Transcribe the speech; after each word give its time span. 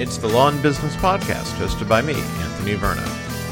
It's 0.00 0.16
the 0.16 0.28
Law 0.28 0.48
and 0.48 0.62
Business 0.62 0.94
Podcast, 0.94 1.54
hosted 1.58 1.88
by 1.88 2.02
me, 2.02 2.14
Anthony 2.14 2.74
Verna. 2.74 3.04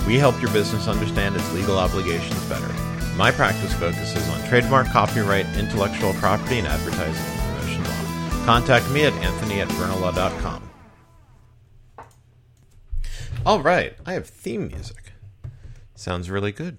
We 0.07 0.15
help 0.15 0.41
your 0.41 0.53
business 0.53 0.87
understand 0.87 1.35
its 1.35 1.53
legal 1.53 1.77
obligations 1.77 2.41
better. 2.45 2.73
My 3.17 3.33
practice 3.33 3.75
focuses 3.75 4.29
on 4.29 4.49
trademark, 4.49 4.87
copyright, 4.87 5.47
intellectual 5.57 6.13
property, 6.15 6.59
and 6.61 6.69
advertising 6.69 7.25
and 7.25 7.57
promotion 7.59 7.83
law. 7.83 8.45
Contact 8.45 8.89
me 8.93 9.03
at 9.07 9.13
anthony 9.15 9.61
at 9.61 9.67
vernalaw.com. 9.71 10.71
All 13.45 13.61
right, 13.61 13.97
I 14.07 14.13
have 14.13 14.29
theme 14.29 14.69
music. 14.69 15.15
Sounds 15.97 16.31
really 16.31 16.53
good. 16.53 16.79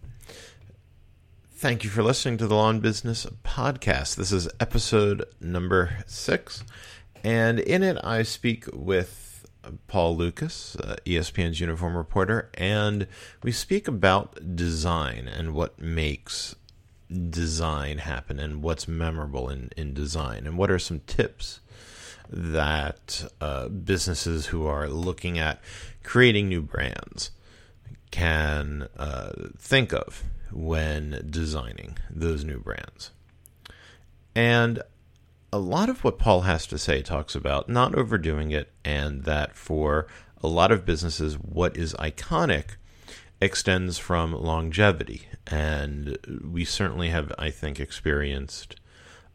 Thank 1.52 1.84
you 1.84 1.90
for 1.90 2.04
listening 2.04 2.38
to 2.38 2.48
the 2.48 2.56
Law 2.56 2.70
and 2.70 2.82
Business 2.82 3.28
Podcast. 3.44 4.16
This 4.16 4.32
is 4.32 4.48
episode 4.62 5.26
number 5.42 6.06
six, 6.06 6.64
and 7.22 7.60
in 7.60 7.84
it 7.84 7.98
I 8.02 8.24
speak 8.24 8.64
with 8.72 9.27
Paul 9.88 10.18
Lukas, 10.18 10.76
uh, 10.78 10.96
ESPN's 11.06 11.60
uniform 11.60 11.96
reporter, 11.96 12.50
and 12.56 13.08
we 13.44 13.52
speak 13.52 13.88
about 13.88 14.56
design 14.56 15.28
and 15.28 15.54
what 15.54 15.80
makes 15.80 16.56
design 17.30 18.00
happen 18.00 18.40
and 18.40 18.62
what's 18.62 18.88
memorable 18.88 19.50
in, 19.50 19.70
in 19.78 19.94
design 19.94 20.46
and 20.46 20.58
what 20.58 20.70
are 20.70 20.80
some 20.80 21.00
tips 21.08 21.60
that 22.30 23.30
uh, 23.40 23.70
businesses 23.70 24.48
who 24.48 24.66
are 24.66 24.90
looking 24.90 25.40
at 25.40 25.62
creating 26.04 26.50
new 26.50 26.62
brands 26.62 27.32
can 28.12 28.88
uh, 28.98 29.32
think 29.58 29.94
of 29.94 30.24
when 30.52 31.26
designing 31.30 31.98
those 32.10 32.44
new 32.44 32.60
brands. 32.60 33.12
And 34.36 34.82
a 35.58 35.60
lot 35.60 35.90
of 35.90 36.04
what 36.04 36.20
Paul 36.20 36.42
has 36.42 36.68
to 36.68 36.78
say 36.78 37.02
talks 37.02 37.34
about 37.34 37.68
not 37.68 37.96
overdoing 37.96 38.52
it, 38.52 38.72
and 38.86 39.24
that 39.24 39.56
for 39.56 40.06
a 40.44 40.48
lot 40.48 40.72
of 40.72 40.86
businesses, 40.86 41.34
what 41.34 41.76
is 41.76 41.96
iconic 41.96 42.76
extends 43.42 43.98
from 43.98 44.34
longevity. 44.34 45.28
And 45.48 46.18
we 46.48 46.64
certainly 46.64 47.10
have, 47.10 47.34
I 47.40 47.50
think, 47.50 47.80
experienced 47.80 48.80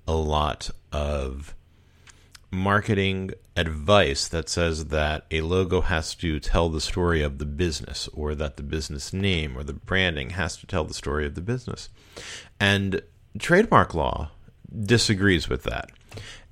a 0.06 0.15
lot 0.15 0.70
of 0.93 1.56
marketing 2.53 3.33
advice 3.56 4.28
that 4.28 4.48
says 4.48 4.87
that 4.87 5.27
a 5.33 5.41
logo 5.41 5.81
has 5.81 6.15
to 6.17 6.39
tell 6.39 6.69
the 6.69 6.81
story 6.81 7.23
of 7.23 7.39
the 7.39 7.47
business, 7.47 8.09
or 8.12 8.37
that 8.37 8.56
the 8.56 8.62
business 8.62 9.12
name 9.12 9.59
or 9.59 9.65
the 9.65 9.73
branding 9.73 10.31
has 10.31 10.56
to 10.59 10.69
tell 10.69 10.84
the 10.84 10.95
story 10.95 11.27
of 11.27 11.34
the 11.34 11.41
business. 11.41 11.89
And 12.61 13.03
trademark 13.41 13.93
law 13.93 14.31
disagrees 14.81 15.48
with 15.48 15.65
that. 15.65 15.91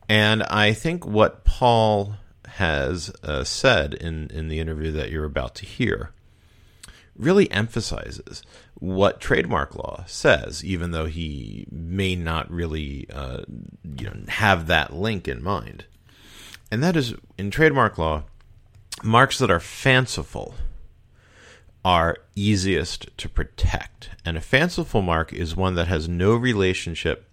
And 0.09 0.43
I 0.45 0.73
think 0.73 1.07
what 1.07 1.45
Paul 1.45 2.15
has 2.47 3.13
uh, 3.23 3.45
said 3.45 3.95
in, 3.95 4.29
in 4.31 4.49
the 4.49 4.59
interview 4.59 4.91
that 4.93 5.11
you're 5.11 5.25
about 5.25 5.55
to 5.57 5.67
hear 5.67 6.11
really 7.17 7.51
emphasizes 7.51 8.43
what 8.75 9.21
trademark 9.21 9.77
law 9.77 10.05
says, 10.07 10.65
even 10.65 10.91
though 10.91 11.07
he 11.07 11.67
may 11.71 12.17
not 12.17 12.51
really 12.51 13.07
uh, 13.13 13.43
you 13.85 14.07
know, 14.07 14.17
have 14.29 14.67
that 14.67 14.93
link 14.93 15.29
in 15.29 15.43
mind. 15.43 15.85
And 16.71 16.83
that 16.83 16.97
is 16.97 17.15
in 17.37 17.51
trademark 17.51 17.99
law, 17.99 18.25
marks 19.03 19.39
that 19.39 19.51
are 19.51 19.61
fanciful 19.61 20.55
are 21.85 22.17
easiest 22.35 23.17
to 23.19 23.29
protect. 23.29 24.11
And 24.25 24.37
a 24.37 24.41
fanciful 24.41 25.03
mark 25.03 25.33
is 25.33 25.57
one 25.57 25.75
that 25.75 25.89
has 25.89 26.09
no 26.09 26.35
relationship 26.35 27.30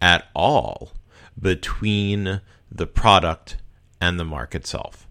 at 0.00 0.28
all 0.34 0.92
between 1.38 2.40
the 2.70 2.86
product 2.86 3.56
and 4.00 4.18
the 4.18 4.24
mark 4.24 4.54
itself. 4.54 5.06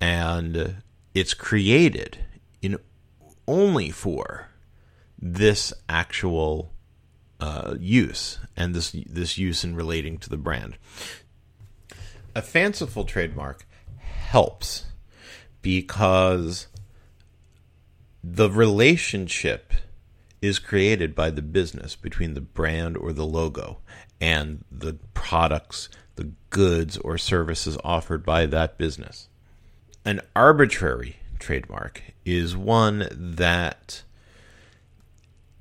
And 0.00 0.82
it's 1.14 1.34
created 1.34 2.18
in 2.60 2.78
only 3.46 3.90
for 3.90 4.48
this 5.18 5.72
actual 5.88 6.72
uh, 7.40 7.74
use 7.78 8.38
and 8.56 8.74
this 8.74 8.92
this 8.92 9.36
use 9.38 9.64
in 9.64 9.74
relating 9.74 10.18
to 10.18 10.30
the 10.30 10.36
brand. 10.36 10.76
A 12.34 12.42
fanciful 12.42 13.04
trademark 13.04 13.66
helps 13.98 14.86
because 15.60 16.68
the 18.22 18.50
relationship 18.50 19.72
is 20.40 20.58
created 20.58 21.14
by 21.14 21.30
the 21.30 21.42
business 21.42 21.94
between 21.94 22.34
the 22.34 22.40
brand 22.40 22.96
or 22.96 23.12
the 23.12 23.26
logo 23.26 23.78
and 24.22 24.64
the 24.70 24.94
products, 25.14 25.88
the 26.14 26.30
goods 26.50 26.96
or 26.98 27.18
services 27.18 27.76
offered 27.82 28.24
by 28.24 28.46
that 28.46 28.78
business. 28.78 29.28
An 30.04 30.20
arbitrary 30.36 31.16
trademark 31.40 32.02
is 32.24 32.56
one 32.56 33.08
that 33.10 34.04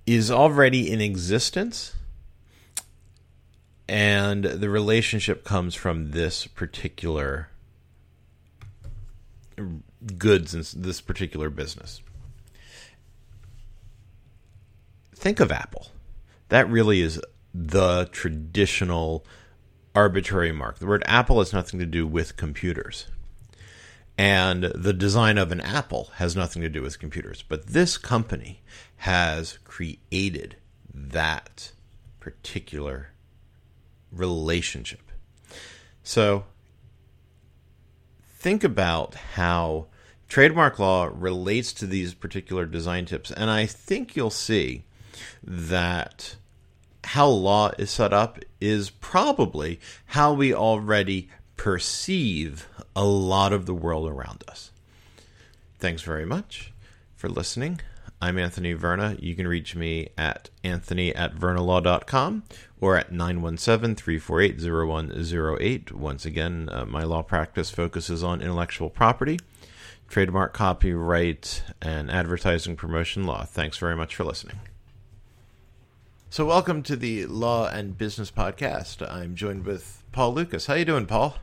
is 0.05 0.29
already 0.29 0.91
in 0.91 1.01
existence 1.01 1.95
and 3.89 4.43
the 4.45 4.69
relationship 4.69 5.43
comes 5.43 5.73
from 5.73 6.11
this 6.11 6.45
particular 6.45 7.49
goods 10.17 10.53
and 10.53 10.63
this 10.83 11.01
particular 11.01 11.49
business. 11.49 12.01
Think 15.15 15.39
of 15.39 15.51
Apple. 15.51 15.87
That 16.49 16.69
really 16.69 17.01
is 17.01 17.19
the 17.53 18.09
traditional 18.11 19.25
arbitrary 19.93 20.51
mark. 20.51 20.79
The 20.79 20.87
word 20.87 21.03
Apple 21.05 21.39
has 21.39 21.53
nothing 21.53 21.79
to 21.79 21.85
do 21.85 22.07
with 22.07 22.37
computers. 22.37 23.07
And 24.17 24.65
the 24.65 24.93
design 24.93 25.37
of 25.37 25.51
an 25.51 25.61
apple 25.61 26.11
has 26.15 26.35
nothing 26.35 26.61
to 26.61 26.69
do 26.69 26.81
with 26.81 26.99
computers. 26.99 27.43
But 27.47 27.67
this 27.67 27.97
company 27.97 28.61
has 28.97 29.57
created 29.63 30.57
that 30.93 31.71
particular 32.19 33.13
relationship. 34.11 35.11
So 36.03 36.45
think 38.23 38.63
about 38.63 39.15
how 39.15 39.87
trademark 40.27 40.77
law 40.77 41.09
relates 41.11 41.73
to 41.73 41.87
these 41.87 42.13
particular 42.13 42.65
design 42.65 43.05
tips. 43.05 43.31
And 43.31 43.49
I 43.49 43.65
think 43.65 44.15
you'll 44.15 44.29
see 44.29 44.83
that 45.43 46.35
how 47.03 47.27
law 47.27 47.71
is 47.77 47.89
set 47.89 48.13
up 48.13 48.39
is 48.59 48.89
probably 48.89 49.79
how 50.07 50.33
we 50.33 50.53
already 50.53 51.29
perceive 51.57 52.67
a 52.95 53.05
lot 53.05 53.53
of 53.53 53.65
the 53.65 53.73
world 53.73 54.09
around 54.09 54.43
us. 54.47 54.71
Thanks 55.79 56.01
very 56.01 56.25
much 56.25 56.71
for 57.15 57.29
listening. 57.29 57.81
I'm 58.23 58.37
Anthony 58.37 58.73
Verna. 58.73 59.17
You 59.19 59.33
can 59.35 59.47
reach 59.47 59.75
me 59.75 60.09
at 60.15 60.51
anthony 60.63 61.13
at 61.15 61.35
vernalaw.com 61.35 62.43
or 62.79 62.95
at 62.95 63.11
917 63.11 63.95
348 63.95 64.61
0108. 64.61 65.91
Once 65.91 66.25
again, 66.25 66.69
uh, 66.71 66.85
my 66.85 67.03
law 67.03 67.23
practice 67.23 67.71
focuses 67.71 68.23
on 68.23 68.41
intellectual 68.41 68.91
property, 68.91 69.39
trademark 70.07 70.53
copyright, 70.53 71.63
and 71.81 72.11
advertising 72.11 72.75
promotion 72.75 73.25
law. 73.25 73.43
Thanks 73.43 73.77
very 73.79 73.95
much 73.95 74.15
for 74.15 74.23
listening. 74.23 74.70
So, 76.31 76.45
welcome 76.45 76.81
to 76.83 76.95
the 76.95 77.25
Law 77.25 77.67
and 77.67 77.97
Business 77.97 78.31
Podcast. 78.31 79.05
I'm 79.05 79.35
joined 79.35 79.65
with 79.65 80.01
Paul 80.13 80.33
Lukas. 80.33 80.65
How 80.65 80.75
you 80.75 80.85
doing, 80.85 81.05
Paul? 81.05 81.35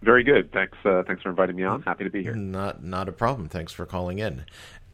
Very 0.00 0.22
good. 0.22 0.52
Thanks. 0.52 0.78
Uh, 0.84 1.02
thanks 1.04 1.22
for 1.22 1.30
inviting 1.30 1.56
me 1.56 1.64
on. 1.64 1.82
Happy 1.82 2.04
to 2.04 2.10
be 2.10 2.22
here. 2.22 2.36
Not 2.36 2.84
not 2.84 3.08
a 3.08 3.12
problem. 3.12 3.48
Thanks 3.48 3.72
for 3.72 3.84
calling 3.84 4.20
in. 4.20 4.44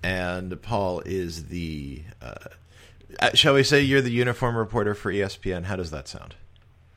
And 0.03 0.63
Paul 0.63 1.03
is 1.05 1.49
the, 1.49 2.05
uh, 2.23 2.37
uh 3.21 3.35
shall 3.35 3.53
we 3.53 3.65
say, 3.65 3.83
you're 3.83 4.01
the 4.01 4.11
uniform 4.11 4.57
reporter 4.57 4.95
for 4.95 5.13
ESPN. 5.13 5.65
How 5.65 5.77
does 5.77 5.91
that 5.91 6.09
sound? 6.09 6.35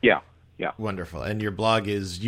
Yeah. 0.00 0.20
Yeah. 0.56 0.70
Wonderful. 0.78 1.20
And 1.20 1.42
your 1.42 1.50
blog 1.50 1.86
is 1.86 2.24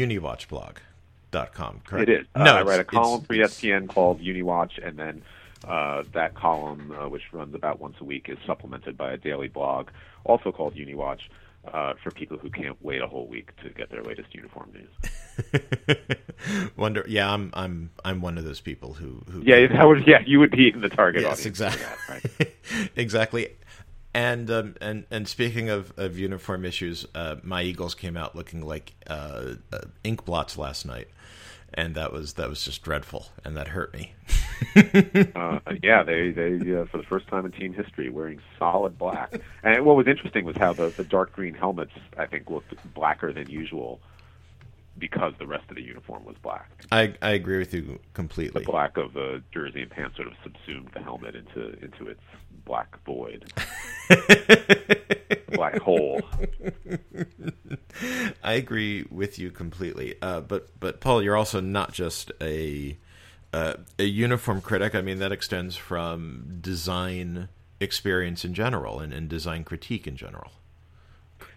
correct? 1.32 2.08
It 2.08 2.20
is. 2.20 2.26
No, 2.36 2.44
uh, 2.44 2.58
I 2.58 2.62
write 2.62 2.80
a 2.80 2.84
column 2.84 3.22
for 3.22 3.34
ESPN 3.34 3.88
called 3.88 4.20
Uni 4.20 4.42
Watch, 4.42 4.78
and 4.82 4.98
then 4.98 5.22
uh, 5.66 6.04
that 6.14 6.34
column, 6.34 6.92
uh, 6.92 7.08
which 7.08 7.22
runs 7.32 7.54
about 7.54 7.80
once 7.80 7.96
a 8.00 8.04
week, 8.04 8.26
is 8.28 8.38
supplemented 8.46 8.96
by 8.96 9.12
a 9.12 9.16
daily 9.16 9.48
blog, 9.48 9.88
also 10.24 10.52
called 10.52 10.74
Uni 10.76 10.94
Watch, 10.94 11.22
uh, 11.72 11.94
for 12.02 12.10
people 12.10 12.38
who 12.38 12.50
can't 12.50 12.76
wait 12.82 13.02
a 13.02 13.06
whole 13.06 13.26
week 13.26 13.54
to 13.62 13.68
get 13.70 13.90
their 13.90 14.02
latest 14.02 14.34
uniform 14.34 14.72
news. 14.72 16.70
Wonder, 16.76 17.04
yeah, 17.06 17.30
I'm, 17.30 17.50
I'm, 17.52 17.90
I'm 18.04 18.22
one 18.22 18.38
of 18.38 18.44
those 18.44 18.60
people 18.60 18.94
who, 18.94 19.22
who 19.30 19.42
yeah, 19.42 19.66
that 19.72 19.84
would, 19.84 20.06
yeah, 20.06 20.20
you 20.24 20.38
would 20.38 20.50
be 20.50 20.72
in 20.72 20.80
the 20.80 20.88
target 20.88 21.22
yes, 21.22 21.32
audience. 21.32 21.46
exactly, 21.46 21.84
that, 22.08 22.08
right? 22.44 22.90
exactly. 22.96 23.48
And 24.12 24.50
um, 24.50 24.74
and 24.80 25.04
and 25.12 25.28
speaking 25.28 25.68
of, 25.68 25.96
of 25.96 26.18
uniform 26.18 26.64
issues, 26.64 27.06
uh, 27.14 27.36
my 27.44 27.62
Eagles 27.62 27.94
came 27.94 28.16
out 28.16 28.34
looking 28.34 28.60
like 28.60 28.92
uh, 29.06 29.54
uh 29.72 29.82
ink 30.02 30.24
blots 30.24 30.58
last 30.58 30.84
night 30.84 31.06
and 31.74 31.94
that 31.94 32.12
was 32.12 32.34
that 32.34 32.48
was 32.48 32.64
just 32.64 32.82
dreadful, 32.82 33.28
and 33.44 33.56
that 33.56 33.68
hurt 33.68 33.92
me. 33.94 34.14
uh, 35.34 35.58
yeah, 35.82 36.02
they 36.02 36.30
they 36.30 36.74
uh, 36.74 36.84
for 36.86 36.98
the 36.98 37.06
first 37.08 37.28
time 37.28 37.46
in 37.46 37.52
team 37.52 37.72
history 37.72 38.10
wearing 38.10 38.40
solid 38.58 38.98
black. 38.98 39.40
And 39.62 39.84
what 39.84 39.96
was 39.96 40.06
interesting 40.06 40.44
was 40.44 40.56
how 40.56 40.72
the 40.72 40.88
the 40.88 41.04
dark 41.04 41.32
green 41.32 41.54
helmets 41.54 41.92
I 42.18 42.26
think 42.26 42.50
looked 42.50 42.74
blacker 42.94 43.32
than 43.32 43.48
usual 43.48 44.00
because 44.98 45.32
the 45.38 45.46
rest 45.46 45.64
of 45.70 45.76
the 45.76 45.82
uniform 45.82 46.24
was 46.24 46.36
black. 46.42 46.70
I 46.92 47.14
I 47.22 47.30
agree 47.30 47.58
with 47.58 47.72
you 47.72 47.98
completely. 48.14 48.62
The 48.62 48.70
black 48.70 48.96
of 48.96 49.14
the 49.14 49.42
jersey 49.52 49.82
and 49.82 49.90
pants 49.90 50.16
sort 50.16 50.28
of 50.28 50.34
subsumed 50.42 50.90
the 50.92 51.00
helmet 51.00 51.34
into 51.34 51.72
into 51.82 52.08
its 52.08 52.22
black 52.64 53.02
void, 53.04 53.52
black 55.52 55.78
hole. 55.78 56.20
I 58.42 58.54
agree 58.54 59.06
with 59.10 59.38
you 59.38 59.50
completely. 59.50 60.16
Uh, 60.20 60.40
but 60.40 60.68
but 60.78 61.00
Paul, 61.00 61.22
you're 61.22 61.36
also 61.36 61.60
not 61.60 61.92
just 61.92 62.32
a 62.40 62.96
uh, 63.52 63.74
a 63.98 64.04
uniform 64.04 64.60
critic. 64.60 64.94
I 64.94 65.00
mean, 65.00 65.18
that 65.18 65.32
extends 65.32 65.76
from 65.76 66.58
design 66.60 67.48
experience 67.80 68.44
in 68.44 68.54
general 68.54 69.00
and, 69.00 69.12
and 69.12 69.28
design 69.28 69.64
critique 69.64 70.06
in 70.06 70.16
general. 70.16 70.52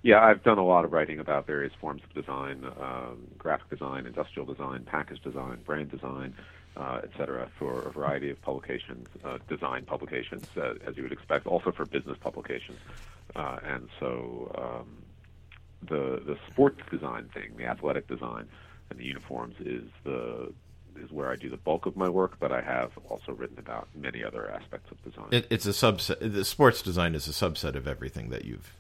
Yeah, 0.01 0.21
I've 0.21 0.44
done 0.44 0.57
a 0.57 0.65
lot 0.65 0.83
of 0.83 0.91
writing 0.91 1.19
about 1.19 1.47
various 1.47 1.73
forms 1.79 2.01
of 2.03 2.13
design, 2.13 2.65
um, 2.79 3.27
graphic 3.38 3.69
design, 3.69 4.05
industrial 4.05 4.45
design, 4.45 4.83
package 4.85 5.21
design, 5.21 5.59
brand 5.65 5.91
design, 5.91 6.35
uh, 6.75 7.01
et 7.03 7.11
cetera, 7.17 7.47
for 7.59 7.81
a 7.83 7.91
variety 7.91 8.29
of 8.29 8.41
publications, 8.41 9.07
uh, 9.23 9.37
design 9.47 9.85
publications, 9.85 10.45
uh, 10.57 10.73
as 10.87 10.97
you 10.97 11.03
would 11.03 11.11
expect, 11.11 11.45
also 11.47 11.71
for 11.71 11.85
business 11.85 12.17
publications. 12.19 12.79
Uh, 13.35 13.59
and 13.63 13.89
so 13.99 14.51
um, 14.57 15.03
the 15.87 16.21
the 16.25 16.37
sports 16.49 16.81
design 16.89 17.29
thing, 17.33 17.55
the 17.57 17.65
athletic 17.65 18.07
design, 18.07 18.47
and 18.89 18.99
the 18.99 19.05
uniforms 19.05 19.55
is 19.59 19.83
the 20.03 20.51
is 20.99 21.11
where 21.11 21.31
I 21.31 21.35
do 21.35 21.49
the 21.49 21.57
bulk 21.57 21.85
of 21.85 21.95
my 21.97 22.09
work, 22.09 22.37
but 22.39 22.51
I 22.51 22.61
have 22.61 22.91
also 23.09 23.31
written 23.31 23.57
about 23.57 23.87
many 23.95 24.23
other 24.23 24.51
aspects 24.51 24.91
of 24.91 25.03
design. 25.03 25.29
It, 25.31 25.47
it's 25.49 25.65
a 25.65 25.69
subset. 25.69 26.19
The 26.19 26.45
sports 26.45 26.81
design 26.81 27.15
is 27.15 27.27
a 27.27 27.31
subset 27.31 27.75
of 27.75 27.87
everything 27.87 28.29
that 28.29 28.45
you've. 28.45 28.73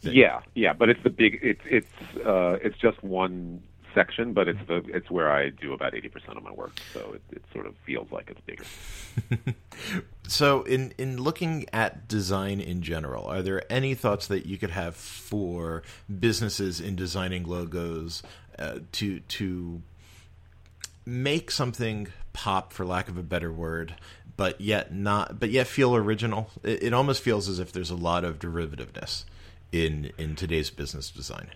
Yeah, 0.00 0.40
yeah, 0.54 0.74
but 0.74 0.90
it's 0.90 1.02
the 1.02 1.10
big. 1.10 1.38
It's 1.42 1.60
it's 1.64 2.26
uh, 2.26 2.58
it's 2.62 2.76
just 2.78 3.02
one 3.02 3.62
section, 3.94 4.32
but 4.32 4.48
it's 4.48 4.58
the 4.66 4.82
it's 4.88 5.10
where 5.10 5.30
I 5.30 5.50
do 5.50 5.72
about 5.72 5.94
eighty 5.94 6.08
percent 6.08 6.36
of 6.36 6.42
my 6.42 6.52
work, 6.52 6.78
so 6.92 7.14
it, 7.14 7.22
it 7.36 7.44
sort 7.52 7.66
of 7.66 7.74
feels 7.86 8.10
like 8.10 8.30
it's 8.30 8.40
bigger. 8.40 8.64
so, 10.28 10.62
in 10.62 10.92
in 10.98 11.22
looking 11.22 11.66
at 11.72 12.08
design 12.08 12.60
in 12.60 12.82
general, 12.82 13.26
are 13.26 13.42
there 13.42 13.62
any 13.70 13.94
thoughts 13.94 14.26
that 14.26 14.46
you 14.46 14.58
could 14.58 14.70
have 14.70 14.96
for 14.96 15.82
businesses 16.20 16.80
in 16.80 16.96
designing 16.96 17.44
logos 17.44 18.22
uh, 18.58 18.80
to 18.92 19.20
to 19.20 19.82
make 21.06 21.50
something 21.50 22.08
pop, 22.32 22.72
for 22.72 22.84
lack 22.84 23.08
of 23.08 23.16
a 23.16 23.22
better 23.22 23.52
word, 23.52 23.94
but 24.36 24.60
yet 24.60 24.94
not, 24.94 25.38
but 25.38 25.50
yet 25.50 25.66
feel 25.66 25.94
original? 25.94 26.50
It, 26.62 26.84
it 26.84 26.92
almost 26.92 27.22
feels 27.22 27.48
as 27.48 27.58
if 27.58 27.72
there's 27.72 27.90
a 27.90 27.96
lot 27.96 28.24
of 28.24 28.38
derivativeness 28.38 29.24
in 29.72 30.12
in 30.18 30.36
today's 30.36 30.70
business 30.70 31.10
design. 31.10 31.50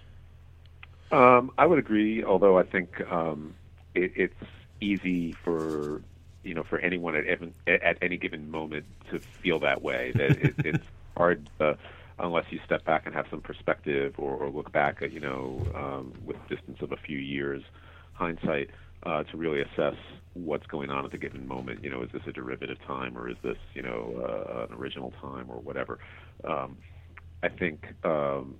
Um, 1.10 1.50
I 1.56 1.66
would 1.66 1.78
agree, 1.78 2.22
although 2.24 2.58
I 2.58 2.64
think 2.64 3.00
um, 3.10 3.54
it, 3.94 4.12
it's 4.16 4.50
easy 4.80 5.34
for 5.44 6.02
you 6.42 6.54
know 6.54 6.62
for 6.62 6.78
anyone 6.78 7.16
at 7.16 7.24
at 7.68 7.98
any 8.02 8.16
given 8.16 8.50
moment 8.50 8.86
to 9.10 9.20
feel 9.42 9.60
that 9.60 9.82
way. 9.82 10.12
That 10.16 10.32
it, 10.32 10.54
it's 10.64 10.84
hard 11.16 11.48
uh, 11.60 11.74
unless 12.18 12.44
you 12.50 12.60
step 12.64 12.84
back 12.84 13.06
and 13.06 13.14
have 13.14 13.26
some 13.30 13.40
perspective 13.40 14.14
or, 14.18 14.34
or 14.34 14.50
look 14.50 14.72
back 14.72 15.02
at 15.02 15.12
you 15.12 15.20
know 15.20 15.66
um, 15.74 16.12
with 16.24 16.36
distance 16.48 16.78
of 16.82 16.92
a 16.92 16.96
few 16.96 17.18
years 17.18 17.62
hindsight 18.12 18.70
uh, 19.04 19.22
to 19.24 19.36
really 19.36 19.60
assess 19.60 19.94
what's 20.34 20.66
going 20.66 20.90
on 20.90 21.04
at 21.04 21.10
the 21.10 21.18
given 21.18 21.46
moment. 21.46 21.82
You 21.82 21.90
know, 21.90 22.02
is 22.02 22.10
this 22.12 22.22
a 22.26 22.32
derivative 22.32 22.78
time 22.86 23.16
or 23.16 23.28
is 23.28 23.36
this 23.42 23.56
you 23.74 23.82
know 23.82 24.14
uh, 24.28 24.66
an 24.68 24.78
original 24.78 25.12
time 25.20 25.46
or 25.48 25.60
whatever? 25.60 25.98
Um, 26.44 26.76
I 27.42 27.48
think 27.48 27.86
um, 28.04 28.56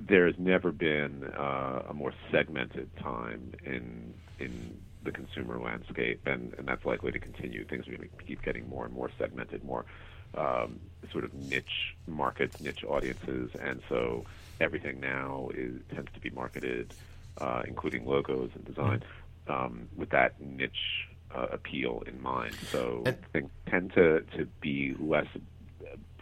there 0.00 0.26
has 0.26 0.38
never 0.38 0.72
been 0.72 1.24
uh, 1.24 1.82
a 1.88 1.94
more 1.94 2.12
segmented 2.30 2.94
time 2.96 3.52
in 3.64 4.14
in 4.38 4.80
the 5.02 5.12
consumer 5.12 5.58
landscape, 5.58 6.26
and, 6.26 6.54
and 6.58 6.68
that's 6.68 6.84
likely 6.84 7.10
to 7.12 7.18
continue. 7.18 7.64
Things 7.64 7.88
are 7.88 7.96
going 7.96 8.08
to 8.08 8.24
keep 8.24 8.42
getting 8.42 8.68
more 8.68 8.84
and 8.84 8.92
more 8.92 9.10
segmented, 9.18 9.64
more 9.64 9.86
um, 10.34 10.78
sort 11.10 11.24
of 11.24 11.32
niche 11.34 11.96
markets, 12.06 12.60
niche 12.60 12.84
audiences, 12.84 13.50
and 13.60 13.80
so 13.88 14.24
everything 14.60 15.00
now 15.00 15.50
is 15.54 15.74
tends 15.94 16.12
to 16.12 16.20
be 16.20 16.30
marketed, 16.30 16.92
uh, 17.38 17.62
including 17.66 18.06
logos 18.06 18.50
and 18.54 18.64
design, 18.64 19.02
um, 19.48 19.88
with 19.96 20.10
that 20.10 20.40
niche 20.40 21.08
uh, 21.34 21.46
appeal 21.50 22.02
in 22.06 22.20
mind. 22.22 22.54
So 22.70 23.04
things 23.32 23.50
tend 23.66 23.92
to 23.94 24.20
to 24.36 24.46
be 24.60 24.94
less 24.98 25.26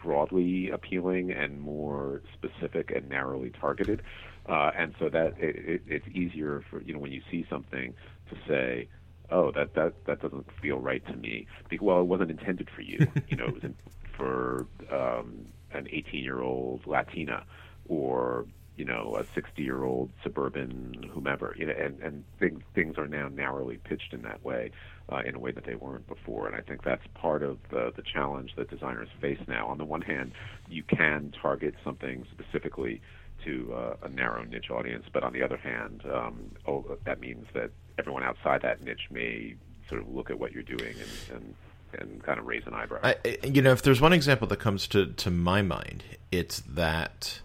broadly 0.01 0.69
appealing 0.69 1.31
and 1.31 1.59
more 1.59 2.21
specific 2.33 2.91
and 2.91 3.09
narrowly 3.09 3.51
targeted. 3.51 4.01
Uh, 4.47 4.71
and 4.75 4.95
so 4.97 5.09
that 5.09 5.35
it, 5.37 5.55
it, 5.55 5.81
it's 5.87 6.07
easier 6.07 6.63
for 6.69 6.81
you 6.81 6.93
know 6.93 6.99
when 6.99 7.11
you 7.11 7.21
see 7.29 7.45
something 7.49 7.93
to 8.29 8.35
say, 8.47 8.87
oh 9.29 9.51
that 9.51 9.75
that 9.75 9.93
that 10.05 10.21
doesn't 10.21 10.47
feel 10.61 10.77
right 10.79 11.05
to 11.07 11.15
me. 11.15 11.45
Because, 11.69 11.85
well, 11.85 12.01
it 12.01 12.05
wasn't 12.05 12.31
intended 12.31 12.69
for 12.75 12.81
you. 12.81 13.05
you 13.27 13.37
know, 13.37 13.45
it 13.45 13.53
was 13.53 13.63
in, 13.63 13.75
for 14.17 14.65
um, 14.91 15.45
an 15.71 15.87
18 15.91 16.23
year 16.23 16.41
old 16.41 16.85
Latina 16.85 17.45
or 17.87 18.45
you 18.79 18.85
know 18.85 19.17
a 19.19 19.25
60 19.35 19.61
year 19.61 19.83
old 19.83 20.09
suburban 20.23 21.09
whomever. 21.13 21.53
You 21.57 21.67
know, 21.67 21.73
and 21.73 21.99
and 22.01 22.23
things 22.39 22.63
things 22.73 22.97
are 22.97 23.07
now 23.07 23.27
narrowly 23.27 23.77
pitched 23.77 24.13
in 24.13 24.21
that 24.21 24.43
way 24.43 24.71
uh, 25.11 25.21
in 25.25 25.35
a 25.35 25.39
way 25.39 25.51
that 25.51 25.65
they 25.65 25.75
weren't 25.75 26.07
before. 26.07 26.47
And 26.47 26.55
I 26.55 26.61
think 26.61 26.83
that's 26.83 27.05
part 27.13 27.43
of 27.43 27.57
the, 27.69 27.91
the 27.95 28.01
challenge 28.01 28.53
that 28.55 28.69
designers 28.69 29.09
face 29.19 29.39
now. 29.47 29.67
On 29.67 29.77
the 29.77 29.85
one 29.85 30.01
hand, 30.01 30.31
you 30.69 30.83
can 30.83 31.33
target 31.41 31.75
something 31.83 32.25
specifically 32.31 33.01
to 33.45 33.73
uh, 33.73 33.95
a 34.03 34.09
narrow 34.09 34.43
niche 34.43 34.69
audience, 34.69 35.05
but 35.13 35.23
on 35.23 35.33
the 35.33 35.43
other 35.43 35.57
hand, 35.57 36.03
um, 36.13 36.51
oh, 36.67 36.97
that 37.05 37.19
means 37.19 37.45
that 37.53 37.71
everyone 37.97 38.23
outside 38.23 38.61
that 38.61 38.83
niche 38.83 39.07
may 39.11 39.55
sort 39.87 40.01
of 40.01 40.09
look 40.09 40.29
at 40.29 40.39
what 40.39 40.51
you're 40.51 40.63
doing 40.63 40.95
and, 40.99 41.35
and 41.35 41.55
and 41.91 42.23
kind 42.23 42.39
of 42.39 42.45
raise 42.45 42.61
an 42.67 42.73
eyebrow. 42.73 42.99
I, 43.01 43.15
you 43.43 43.61
know, 43.61 43.71
if 43.71 43.81
there's 43.81 43.99
one 43.99 44.13
example 44.13 44.47
that 44.47 44.59
comes 44.59 44.87
to, 44.89 45.07
to 45.07 45.31
my 45.31 45.61
mind, 45.61 46.03
it's 46.31 46.59
that, 46.61 47.41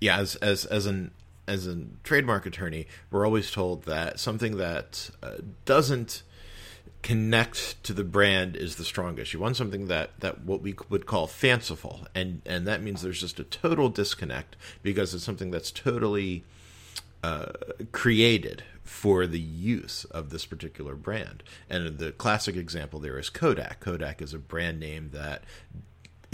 yeah, 0.00 0.18
as 0.18 0.36
as 0.36 0.64
as 0.64 0.86
an 0.86 1.12
as 1.46 1.66
a 1.66 1.84
trademark 2.02 2.46
attorney, 2.46 2.86
we're 3.10 3.24
always 3.24 3.50
told 3.50 3.84
that 3.84 4.18
something 4.18 4.56
that 4.56 5.10
uh, 5.22 5.36
doesn't 5.64 6.22
connect 7.02 7.82
to 7.84 7.92
the 7.92 8.02
brand 8.02 8.56
is 8.56 8.76
the 8.76 8.84
strongest. 8.84 9.34
You 9.34 9.38
want 9.40 9.58
something 9.58 9.88
that, 9.88 10.18
that 10.20 10.40
what 10.44 10.62
we 10.62 10.74
would 10.88 11.04
call 11.04 11.26
fanciful, 11.26 12.06
and 12.14 12.40
and 12.46 12.66
that 12.66 12.82
means 12.82 13.02
there's 13.02 13.20
just 13.20 13.38
a 13.38 13.44
total 13.44 13.88
disconnect 13.90 14.56
because 14.82 15.14
it's 15.14 15.24
something 15.24 15.50
that's 15.50 15.70
totally 15.70 16.44
uh, 17.22 17.52
created 17.92 18.64
for 18.82 19.26
the 19.26 19.40
use 19.40 20.04
of 20.06 20.30
this 20.30 20.46
particular 20.46 20.94
brand. 20.94 21.42
And 21.68 21.98
the 21.98 22.12
classic 22.12 22.56
example 22.56 23.00
there 23.00 23.18
is 23.18 23.30
Kodak. 23.30 23.80
Kodak 23.80 24.20
is 24.22 24.34
a 24.34 24.38
brand 24.38 24.80
name 24.80 25.10
that 25.12 25.42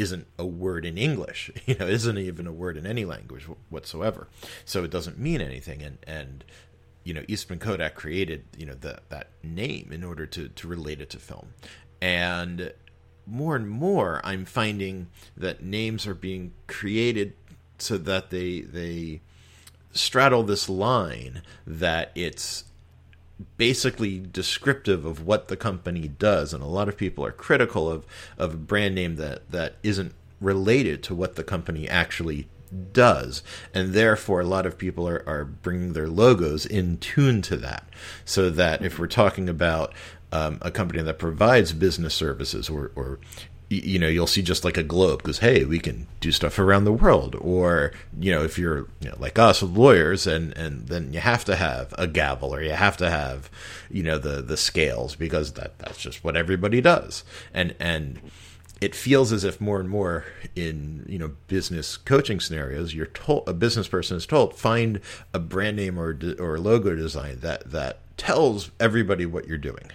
isn't 0.00 0.26
a 0.38 0.46
word 0.46 0.84
in 0.84 0.96
English, 0.96 1.50
you 1.66 1.76
know, 1.76 1.86
isn't 1.86 2.18
even 2.18 2.46
a 2.46 2.52
word 2.52 2.76
in 2.76 2.86
any 2.86 3.04
language 3.04 3.44
whatsoever. 3.68 4.28
So 4.64 4.82
it 4.84 4.90
doesn't 4.90 5.18
mean 5.18 5.40
anything. 5.40 5.82
And, 5.82 5.98
and, 6.06 6.44
you 7.04 7.14
know, 7.14 7.24
Eastman 7.28 7.58
Kodak 7.58 7.94
created, 7.94 8.44
you 8.56 8.66
know, 8.66 8.74
the, 8.74 9.00
that 9.10 9.28
name 9.42 9.90
in 9.92 10.02
order 10.04 10.26
to, 10.26 10.48
to 10.48 10.68
relate 10.68 11.00
it 11.00 11.10
to 11.10 11.18
film. 11.18 11.54
And 12.00 12.72
more 13.26 13.56
and 13.56 13.68
more, 13.68 14.20
I'm 14.24 14.44
finding 14.44 15.08
that 15.36 15.62
names 15.62 16.06
are 16.06 16.14
being 16.14 16.52
created 16.66 17.34
so 17.78 17.98
that 17.98 18.30
they, 18.30 18.60
they 18.60 19.20
straddle 19.92 20.42
this 20.42 20.68
line 20.68 21.42
that 21.66 22.12
it's 22.14 22.64
basically 23.56 24.18
descriptive 24.18 25.04
of 25.04 25.26
what 25.26 25.48
the 25.48 25.56
company 25.56 26.08
does 26.08 26.52
and 26.52 26.62
a 26.62 26.66
lot 26.66 26.88
of 26.88 26.96
people 26.96 27.24
are 27.24 27.32
critical 27.32 27.90
of 27.90 28.04
of 28.38 28.54
a 28.54 28.58
brand 28.58 28.94
name 28.94 29.16
that 29.16 29.50
that 29.50 29.76
isn't 29.82 30.14
related 30.40 31.02
to 31.02 31.14
what 31.14 31.36
the 31.36 31.44
company 31.44 31.88
actually 31.88 32.48
does 32.92 33.42
and 33.74 33.92
therefore 33.92 34.40
a 34.40 34.46
lot 34.46 34.64
of 34.64 34.78
people 34.78 35.08
are, 35.08 35.24
are 35.26 35.44
bringing 35.44 35.92
their 35.92 36.08
logos 36.08 36.64
in 36.64 36.96
tune 36.98 37.42
to 37.42 37.56
that 37.56 37.84
so 38.24 38.48
that 38.48 38.82
if 38.82 38.98
we're 38.98 39.06
talking 39.06 39.48
about 39.48 39.92
um, 40.32 40.58
a 40.62 40.70
company 40.70 41.02
that 41.02 41.18
provides 41.18 41.72
business 41.72 42.14
services 42.14 42.68
or, 42.70 42.92
or 42.94 43.18
you 43.70 44.00
know 44.00 44.08
you'll 44.08 44.26
see 44.26 44.42
just 44.42 44.64
like 44.64 44.76
a 44.76 44.82
globe 44.82 45.20
because 45.20 45.38
hey 45.38 45.64
we 45.64 45.78
can 45.78 46.08
do 46.18 46.32
stuff 46.32 46.58
around 46.58 46.84
the 46.84 46.92
world. 46.92 47.36
Or 47.36 47.92
you 48.18 48.32
know 48.32 48.44
if 48.44 48.58
you're 48.58 48.88
you 49.00 49.08
know, 49.08 49.16
like 49.18 49.38
us 49.38 49.62
lawyers 49.62 50.26
and 50.26 50.56
and 50.56 50.88
then 50.88 51.12
you 51.12 51.20
have 51.20 51.44
to 51.44 51.56
have 51.56 51.94
a 51.96 52.08
gavel 52.08 52.54
or 52.54 52.62
you 52.62 52.72
have 52.72 52.96
to 52.98 53.08
have 53.08 53.48
you 53.88 54.02
know 54.02 54.18
the 54.18 54.42
the 54.42 54.56
scales 54.56 55.14
because 55.14 55.52
that 55.52 55.78
that's 55.78 55.98
just 55.98 56.24
what 56.24 56.36
everybody 56.36 56.80
does. 56.80 57.22
And 57.54 57.76
and 57.78 58.20
it 58.80 58.94
feels 58.94 59.30
as 59.30 59.44
if 59.44 59.60
more 59.60 59.78
and 59.78 59.88
more 59.88 60.24
in 60.56 61.06
you 61.08 61.18
know 61.18 61.32
business 61.46 61.96
coaching 61.96 62.40
scenarios 62.40 62.94
you're 62.94 63.06
told 63.06 63.48
a 63.48 63.52
business 63.52 63.86
person 63.86 64.16
is 64.16 64.26
told 64.26 64.56
find 64.56 65.00
a 65.34 65.38
brand 65.38 65.76
name 65.76 65.98
or 65.98 66.18
or 66.38 66.58
logo 66.58 66.96
design 66.96 67.38
that 67.40 67.70
that 67.70 68.00
tells 68.16 68.70
everybody 68.80 69.26
what 69.26 69.46
you're 69.46 69.58
doing 69.58 69.90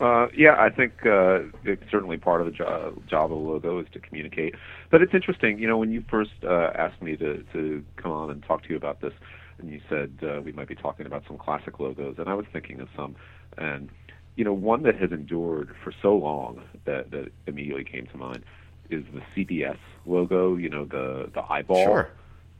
Uh, 0.00 0.28
yeah, 0.36 0.54
I 0.58 0.70
think 0.70 0.92
uh, 1.04 1.40
it's 1.64 1.82
certainly 1.90 2.18
part 2.18 2.40
of 2.40 2.46
the 2.46 2.52
job, 2.52 3.04
job 3.08 3.32
of 3.32 3.38
the 3.38 3.44
logo 3.44 3.80
is 3.80 3.86
to 3.92 3.98
communicate. 3.98 4.54
But 4.90 5.02
it's 5.02 5.12
interesting, 5.12 5.58
you 5.58 5.66
know, 5.66 5.76
when 5.76 5.90
you 5.90 6.04
first 6.08 6.30
uh, 6.44 6.70
asked 6.74 7.02
me 7.02 7.16
to, 7.16 7.42
to 7.52 7.84
come 7.96 8.12
on 8.12 8.30
and 8.30 8.42
talk 8.44 8.62
to 8.64 8.68
you 8.70 8.76
about 8.76 9.00
this, 9.00 9.12
and 9.58 9.70
you 9.70 9.80
said 9.88 10.12
uh, 10.22 10.40
we 10.40 10.52
might 10.52 10.68
be 10.68 10.76
talking 10.76 11.04
about 11.06 11.24
some 11.26 11.36
classic 11.36 11.80
logos, 11.80 12.14
and 12.18 12.28
I 12.28 12.34
was 12.34 12.46
thinking 12.52 12.80
of 12.80 12.88
some, 12.94 13.16
and 13.56 13.88
you 14.36 14.44
know, 14.44 14.52
one 14.52 14.84
that 14.84 14.94
has 15.00 15.10
endured 15.10 15.74
for 15.82 15.92
so 16.00 16.14
long 16.14 16.62
that 16.84 17.10
that 17.10 17.32
immediately 17.48 17.82
came 17.82 18.06
to 18.06 18.16
mind 18.16 18.44
is 18.88 19.02
the 19.12 19.20
CBS 19.44 19.78
logo. 20.06 20.54
You 20.54 20.68
know, 20.68 20.84
the 20.84 21.28
the 21.34 21.42
eyeball, 21.42 21.84
Sure. 21.84 22.08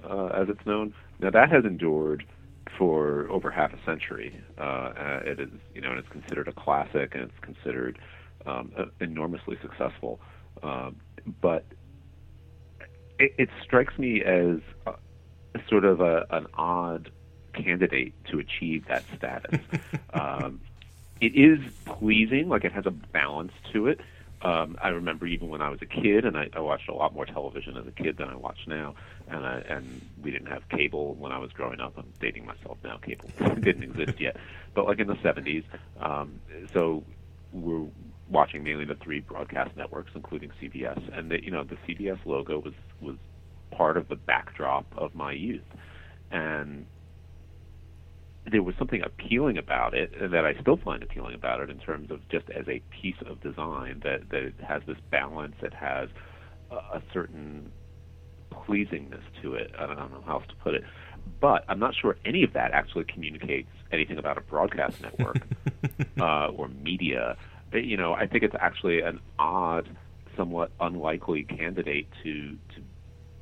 uh, 0.02 0.26
as 0.34 0.48
it's 0.48 0.66
known. 0.66 0.92
Now 1.20 1.30
that 1.30 1.52
has 1.52 1.64
endured 1.64 2.24
for 2.76 3.28
over 3.30 3.50
half 3.50 3.72
a 3.72 3.78
century. 3.84 4.40
Uh, 4.58 4.62
uh, 4.62 5.20
it 5.24 5.40
is, 5.40 5.50
you 5.74 5.80
know, 5.80 5.90
and 5.90 5.98
it's 5.98 6.08
considered 6.08 6.48
a 6.48 6.52
classic, 6.52 7.14
and 7.14 7.24
it's 7.24 7.38
considered 7.40 7.98
um, 8.46 8.72
uh, 8.78 8.84
enormously 9.00 9.56
successful. 9.62 10.20
Um, 10.62 10.96
but 11.40 11.66
it, 13.18 13.32
it 13.38 13.48
strikes 13.62 13.98
me 13.98 14.22
as 14.22 14.58
a, 14.86 14.92
sort 15.68 15.84
of 15.84 16.00
a, 16.00 16.26
an 16.30 16.46
odd 16.54 17.10
candidate 17.54 18.14
to 18.30 18.38
achieve 18.38 18.84
that 18.88 19.04
status. 19.16 19.60
um, 20.12 20.60
it 21.20 21.34
is 21.34 21.58
pleasing, 21.98 22.48
like 22.48 22.64
it 22.64 22.72
has 22.72 22.86
a 22.86 22.90
balance 22.90 23.52
to 23.72 23.86
it. 23.86 24.00
Um, 24.40 24.76
I 24.80 24.88
remember 24.88 25.26
even 25.26 25.48
when 25.48 25.60
I 25.60 25.68
was 25.68 25.80
a 25.82 25.86
kid, 25.86 26.24
and 26.24 26.36
I, 26.36 26.48
I 26.52 26.60
watched 26.60 26.88
a 26.88 26.94
lot 26.94 27.12
more 27.12 27.26
television 27.26 27.76
as 27.76 27.86
a 27.86 27.90
kid 27.90 28.18
than 28.18 28.28
I 28.28 28.36
watch 28.36 28.58
now. 28.66 28.94
And 29.28 29.44
I, 29.44 29.58
and 29.68 30.00
we 30.22 30.30
didn't 30.30 30.46
have 30.48 30.68
cable 30.68 31.14
when 31.14 31.32
I 31.32 31.38
was 31.38 31.52
growing 31.52 31.80
up. 31.80 31.94
I'm 31.96 32.12
dating 32.20 32.46
myself 32.46 32.78
now. 32.84 32.98
Cable 32.98 33.30
didn't 33.60 33.82
exist 33.82 34.20
yet, 34.20 34.36
but 34.74 34.86
like 34.86 35.00
in 35.00 35.08
the 35.08 35.16
70s. 35.16 35.64
Um, 36.00 36.40
so 36.72 37.02
we're 37.52 37.86
watching 38.30 38.62
mainly 38.62 38.84
the 38.84 38.94
three 38.94 39.20
broadcast 39.20 39.76
networks, 39.76 40.12
including 40.14 40.50
CBS. 40.62 41.00
And 41.16 41.30
the, 41.30 41.42
you 41.42 41.50
know, 41.50 41.64
the 41.64 41.76
CBS 41.88 42.24
logo 42.24 42.58
was 42.58 42.74
was 43.00 43.16
part 43.70 43.96
of 43.96 44.08
the 44.08 44.16
backdrop 44.16 44.86
of 44.96 45.14
my 45.14 45.32
youth, 45.32 45.66
and 46.30 46.86
there 48.50 48.62
was 48.62 48.74
something 48.78 49.02
appealing 49.02 49.58
about 49.58 49.94
it 49.94 50.12
and 50.20 50.32
that 50.32 50.44
I 50.44 50.54
still 50.60 50.76
find 50.76 51.02
appealing 51.02 51.34
about 51.34 51.60
it 51.60 51.70
in 51.70 51.78
terms 51.78 52.10
of 52.10 52.26
just 52.28 52.48
as 52.50 52.66
a 52.68 52.82
piece 52.90 53.16
of 53.26 53.40
design 53.40 54.00
that 54.04 54.28
that 54.30 54.42
it 54.42 54.54
has 54.66 54.82
this 54.86 54.98
balance, 55.10 55.56
it 55.62 55.74
has 55.74 56.08
a, 56.70 56.76
a 56.76 57.02
certain 57.12 57.72
pleasingness 58.52 59.22
to 59.42 59.54
it. 59.54 59.72
I 59.78 59.86
don't 59.86 59.96
know 59.96 60.22
how 60.26 60.34
else 60.34 60.44
to 60.48 60.54
put 60.56 60.74
it, 60.74 60.84
but 61.40 61.64
I'm 61.68 61.78
not 61.78 61.94
sure 61.94 62.16
any 62.24 62.42
of 62.42 62.52
that 62.54 62.72
actually 62.72 63.04
communicates 63.04 63.70
anything 63.92 64.18
about 64.18 64.38
a 64.38 64.40
broadcast 64.40 65.00
network 65.00 65.42
uh, 66.20 66.48
or 66.48 66.68
media. 66.68 67.36
Uh, 67.72 67.78
You 67.78 67.96
know, 67.96 68.14
I 68.14 68.26
think 68.26 68.44
it's 68.44 68.56
actually 68.58 69.00
an 69.00 69.20
odd, 69.38 69.88
somewhat 70.36 70.70
unlikely 70.80 71.44
candidate 71.44 72.08
to 72.22 72.56
to 72.74 72.82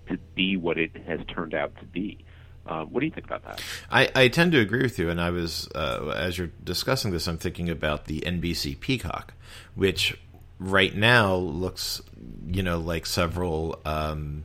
to 0.08 0.18
be 0.34 0.56
what 0.56 0.78
it 0.78 0.96
has 1.06 1.20
turned 1.26 1.54
out 1.54 1.74
to 1.80 1.84
be. 1.84 2.24
Uh, 2.66 2.84
what 2.84 3.00
do 3.00 3.06
you 3.06 3.12
think 3.12 3.26
about 3.26 3.44
that? 3.44 3.62
I, 3.90 4.10
I 4.14 4.28
tend 4.28 4.52
to 4.52 4.58
agree 4.58 4.82
with 4.82 4.98
you, 4.98 5.08
and 5.08 5.20
I 5.20 5.30
was 5.30 5.68
uh, 5.74 6.12
as 6.16 6.36
you're 6.36 6.50
discussing 6.62 7.12
this, 7.12 7.26
I'm 7.26 7.38
thinking 7.38 7.70
about 7.70 8.06
the 8.06 8.20
NBC 8.20 8.80
Peacock, 8.80 9.34
which 9.74 10.18
right 10.58 10.94
now 10.94 11.36
looks, 11.36 12.02
you 12.46 12.62
know, 12.62 12.78
like 12.78 13.06
several. 13.06 13.80
Um, 13.84 14.44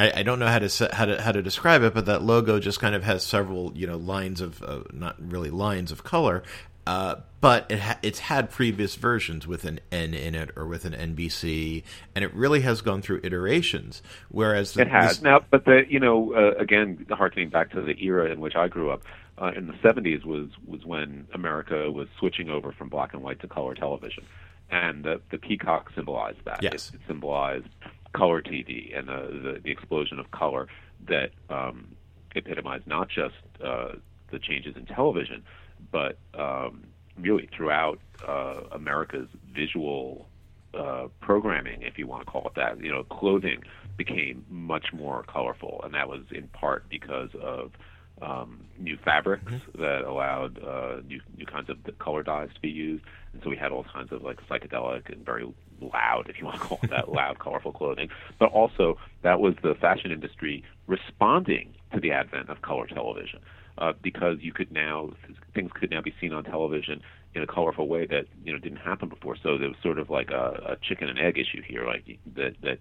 I, 0.00 0.22
don't 0.22 0.38
know 0.38 0.46
how 0.46 0.60
to 0.60 0.90
how 0.92 1.06
to 1.06 1.20
how 1.20 1.32
to 1.32 1.42
describe 1.42 1.82
it, 1.82 1.92
but 1.92 2.06
that 2.06 2.22
logo 2.22 2.60
just 2.60 2.78
kind 2.78 2.94
of 2.94 3.02
has 3.02 3.24
several, 3.24 3.72
you 3.76 3.86
know, 3.86 3.96
lines 3.96 4.40
of 4.40 4.62
uh, 4.62 4.82
not 4.92 5.16
really 5.20 5.50
lines 5.50 5.90
of 5.90 6.04
color, 6.04 6.44
uh, 6.88 7.20
but 7.42 7.66
it 7.70 7.80
ha- 7.80 7.98
it's 8.02 8.18
had 8.18 8.48
previous 8.50 8.94
versions 8.94 9.46
with 9.46 9.66
an 9.66 9.78
N 9.92 10.14
in 10.14 10.34
it 10.34 10.50
or 10.56 10.66
with 10.66 10.86
an 10.86 10.94
NBC, 10.94 11.82
and 12.14 12.24
it 12.24 12.32
really 12.34 12.62
has 12.62 12.80
gone 12.80 13.02
through 13.02 13.20
iterations. 13.22 14.02
Whereas 14.30 14.72
the, 14.72 14.80
It 14.82 14.88
has 14.88 15.08
this- 15.16 15.22
now, 15.22 15.40
but 15.50 15.66
the 15.66 15.82
you 15.86 16.00
know 16.00 16.32
uh, 16.32 16.54
again 16.58 17.04
harkening 17.10 17.50
back 17.50 17.70
to 17.72 17.82
the 17.82 17.94
era 18.02 18.30
in 18.32 18.40
which 18.40 18.56
I 18.56 18.68
grew 18.68 18.90
up 18.90 19.02
uh, 19.36 19.52
in 19.54 19.66
the 19.66 19.74
'70s 19.74 20.24
was 20.24 20.48
was 20.66 20.86
when 20.86 21.28
America 21.34 21.90
was 21.90 22.08
switching 22.18 22.48
over 22.48 22.72
from 22.72 22.88
black 22.88 23.12
and 23.12 23.22
white 23.22 23.40
to 23.40 23.48
color 23.48 23.74
television, 23.74 24.24
and 24.70 25.04
the 25.04 25.20
the 25.30 25.36
peacock 25.36 25.90
symbolized 25.94 26.42
that. 26.46 26.62
Yes. 26.62 26.88
it, 26.88 26.94
it 26.94 27.00
symbolized 27.06 27.68
color 28.14 28.40
TV 28.40 28.98
and 28.98 29.08
the, 29.08 29.40
the 29.42 29.60
the 29.62 29.70
explosion 29.70 30.18
of 30.18 30.30
color 30.30 30.68
that 31.06 31.32
um, 31.50 31.86
epitomized 32.34 32.86
not 32.86 33.10
just 33.10 33.34
uh, 33.62 33.90
the 34.30 34.38
changes 34.38 34.74
in 34.74 34.86
television, 34.86 35.44
but 35.90 36.18
um, 36.38 36.84
really 37.18 37.48
throughout 37.56 37.98
uh, 38.26 38.60
America's 38.72 39.28
visual 39.54 40.28
uh, 40.74 41.08
programming, 41.20 41.82
if 41.82 41.98
you 41.98 42.06
want 42.06 42.24
to 42.24 42.30
call 42.30 42.46
it 42.46 42.54
that. 42.56 42.82
You 42.82 42.92
know, 42.92 43.04
clothing 43.04 43.62
became 43.96 44.44
much 44.48 44.86
more 44.92 45.24
colorful, 45.24 45.80
and 45.84 45.94
that 45.94 46.08
was 46.08 46.22
in 46.30 46.48
part 46.48 46.88
because 46.88 47.30
of 47.40 47.72
um, 48.20 48.64
new 48.78 48.98
fabrics 49.04 49.52
that 49.76 50.02
allowed 50.04 50.62
uh, 50.62 51.00
new 51.06 51.20
new 51.36 51.46
kinds 51.46 51.70
of 51.70 51.76
color 51.98 52.22
dyes 52.22 52.48
to 52.54 52.60
be 52.60 52.68
used, 52.68 53.04
and 53.32 53.42
so 53.42 53.50
we 53.50 53.56
had 53.56 53.72
all 53.72 53.84
kinds 53.84 54.12
of 54.12 54.22
like 54.22 54.40
psychedelic 54.48 55.10
and 55.12 55.24
very 55.24 55.46
loud, 55.80 56.28
if 56.28 56.38
you 56.38 56.44
want 56.44 56.60
to 56.60 56.66
call 56.66 56.78
it 56.82 56.90
that, 56.90 57.08
loud, 57.12 57.38
colorful 57.38 57.72
clothing. 57.72 58.08
But 58.38 58.50
also, 58.50 58.98
that 59.22 59.40
was 59.40 59.54
the 59.62 59.74
fashion 59.80 60.10
industry 60.10 60.64
responding 60.86 61.74
to 61.94 62.00
the 62.00 62.12
advent 62.12 62.48
of 62.48 62.62
color 62.62 62.86
television. 62.86 63.40
Uh, 63.78 63.92
because 64.02 64.38
you 64.40 64.52
could 64.52 64.72
now 64.72 65.10
things 65.54 65.70
could 65.72 65.90
now 65.90 66.00
be 66.00 66.12
seen 66.20 66.32
on 66.32 66.42
television 66.42 67.00
in 67.34 67.42
a 67.42 67.46
colorful 67.46 67.86
way 67.86 68.06
that 68.06 68.24
you 68.44 68.52
know 68.52 68.58
didn't 68.58 68.78
happen 68.78 69.08
before. 69.08 69.36
So 69.40 69.56
there 69.56 69.68
was 69.68 69.76
sort 69.82 69.98
of 69.98 70.10
like 70.10 70.30
a, 70.30 70.72
a 70.72 70.76
chicken 70.82 71.08
and 71.08 71.18
egg 71.18 71.38
issue 71.38 71.62
here, 71.62 71.86
like 71.86 72.18
that 72.34 72.56
that 72.62 72.78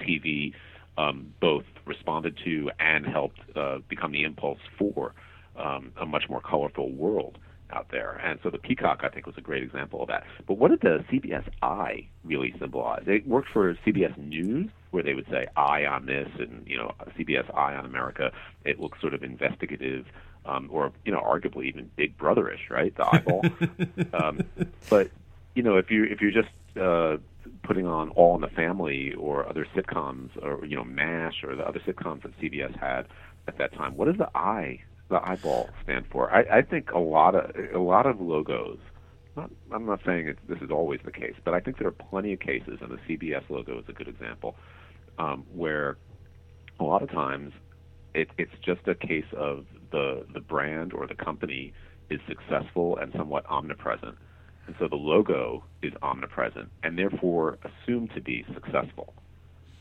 TV 0.00 0.52
um, 0.98 1.32
both 1.40 1.64
responded 1.86 2.38
to 2.44 2.70
and 2.78 3.06
helped 3.06 3.40
uh, 3.56 3.78
become 3.88 4.12
the 4.12 4.24
impulse 4.24 4.58
for 4.78 5.14
um, 5.56 5.92
a 6.00 6.06
much 6.06 6.24
more 6.28 6.40
colorful 6.40 6.90
world 6.90 7.38
out 7.72 7.86
there. 7.90 8.20
And 8.24 8.38
so 8.42 8.50
the 8.50 8.58
peacock, 8.58 9.00
I 9.04 9.08
think, 9.08 9.26
was 9.26 9.36
a 9.38 9.40
great 9.40 9.62
example 9.62 10.02
of 10.02 10.08
that. 10.08 10.24
But 10.46 10.54
what 10.54 10.70
did 10.70 10.80
the 10.80 11.04
CBS 11.10 11.48
Eye 11.62 12.08
really 12.24 12.54
symbolize? 12.58 13.04
It 13.06 13.26
worked 13.26 13.48
for 13.52 13.74
CBS 13.86 14.16
News, 14.18 14.70
where 14.90 15.02
they 15.02 15.14
would 15.14 15.26
say 15.30 15.46
"Eye 15.56 15.84
on 15.86 16.06
this" 16.06 16.28
and 16.38 16.66
you 16.66 16.76
know 16.76 16.92
CBS 17.18 17.54
Eye 17.56 17.74
on 17.74 17.86
America. 17.86 18.32
It 18.64 18.80
looks 18.80 19.00
sort 19.00 19.14
of 19.14 19.22
investigative. 19.22 20.06
Um, 20.46 20.68
or 20.72 20.92
you 21.04 21.12
know, 21.12 21.20
arguably 21.20 21.66
even 21.66 21.90
Big 21.96 22.16
Brotherish, 22.16 22.70
right? 22.70 22.94
The 22.96 23.06
eyeball. 23.06 23.44
um, 24.14 24.40
but 24.88 25.10
you 25.54 25.62
know, 25.62 25.76
if 25.76 25.90
you 25.90 26.04
if 26.04 26.20
you're 26.20 26.30
just 26.30 26.48
uh, 26.80 27.18
putting 27.62 27.86
on 27.86 28.10
All 28.10 28.34
in 28.34 28.40
the 28.40 28.48
Family 28.48 29.14
or 29.14 29.48
other 29.48 29.66
sitcoms, 29.74 30.30
or 30.42 30.64
you 30.64 30.76
know, 30.76 30.84
MASH 30.84 31.44
or 31.44 31.56
the 31.56 31.66
other 31.66 31.80
sitcoms 31.80 32.22
that 32.22 32.38
CBS 32.40 32.78
had 32.78 33.06
at 33.48 33.58
that 33.58 33.72
time, 33.74 33.96
what 33.96 34.06
does 34.06 34.16
the 34.16 34.30
eye, 34.34 34.82
the 35.08 35.20
eyeball, 35.22 35.70
stand 35.82 36.06
for? 36.10 36.30
I, 36.32 36.58
I 36.58 36.62
think 36.62 36.90
a 36.92 36.98
lot 36.98 37.34
of 37.34 37.54
a 37.74 37.78
lot 37.78 38.06
of 38.06 38.20
logos. 38.20 38.78
Not, 39.36 39.50
I'm 39.72 39.86
not 39.86 40.00
saying 40.04 40.26
it, 40.26 40.38
this 40.48 40.58
is 40.60 40.70
always 40.72 40.98
the 41.04 41.12
case, 41.12 41.36
but 41.44 41.54
I 41.54 41.60
think 41.60 41.78
there 41.78 41.86
are 41.86 41.92
plenty 41.92 42.32
of 42.32 42.40
cases, 42.40 42.80
and 42.80 42.90
the 42.90 42.98
CBS 43.08 43.48
logo 43.48 43.78
is 43.78 43.84
a 43.88 43.92
good 43.92 44.08
example, 44.08 44.56
um, 45.20 45.44
where 45.54 45.96
a 46.80 46.84
lot 46.84 47.02
of 47.02 47.10
times 47.10 47.52
it, 48.12 48.28
it's 48.38 48.52
just 48.64 48.88
a 48.88 48.94
case 48.96 49.26
of 49.36 49.66
the 49.90 50.24
the 50.32 50.40
brand 50.40 50.92
or 50.92 51.06
the 51.06 51.14
company 51.14 51.72
is 52.08 52.20
successful 52.26 52.96
and 52.96 53.12
somewhat 53.12 53.44
omnipresent, 53.48 54.16
and 54.66 54.74
so 54.78 54.88
the 54.88 54.96
logo 54.96 55.64
is 55.82 55.92
omnipresent 56.02 56.70
and 56.82 56.98
therefore 56.98 57.58
assumed 57.64 58.10
to 58.14 58.20
be 58.20 58.44
successful. 58.54 59.14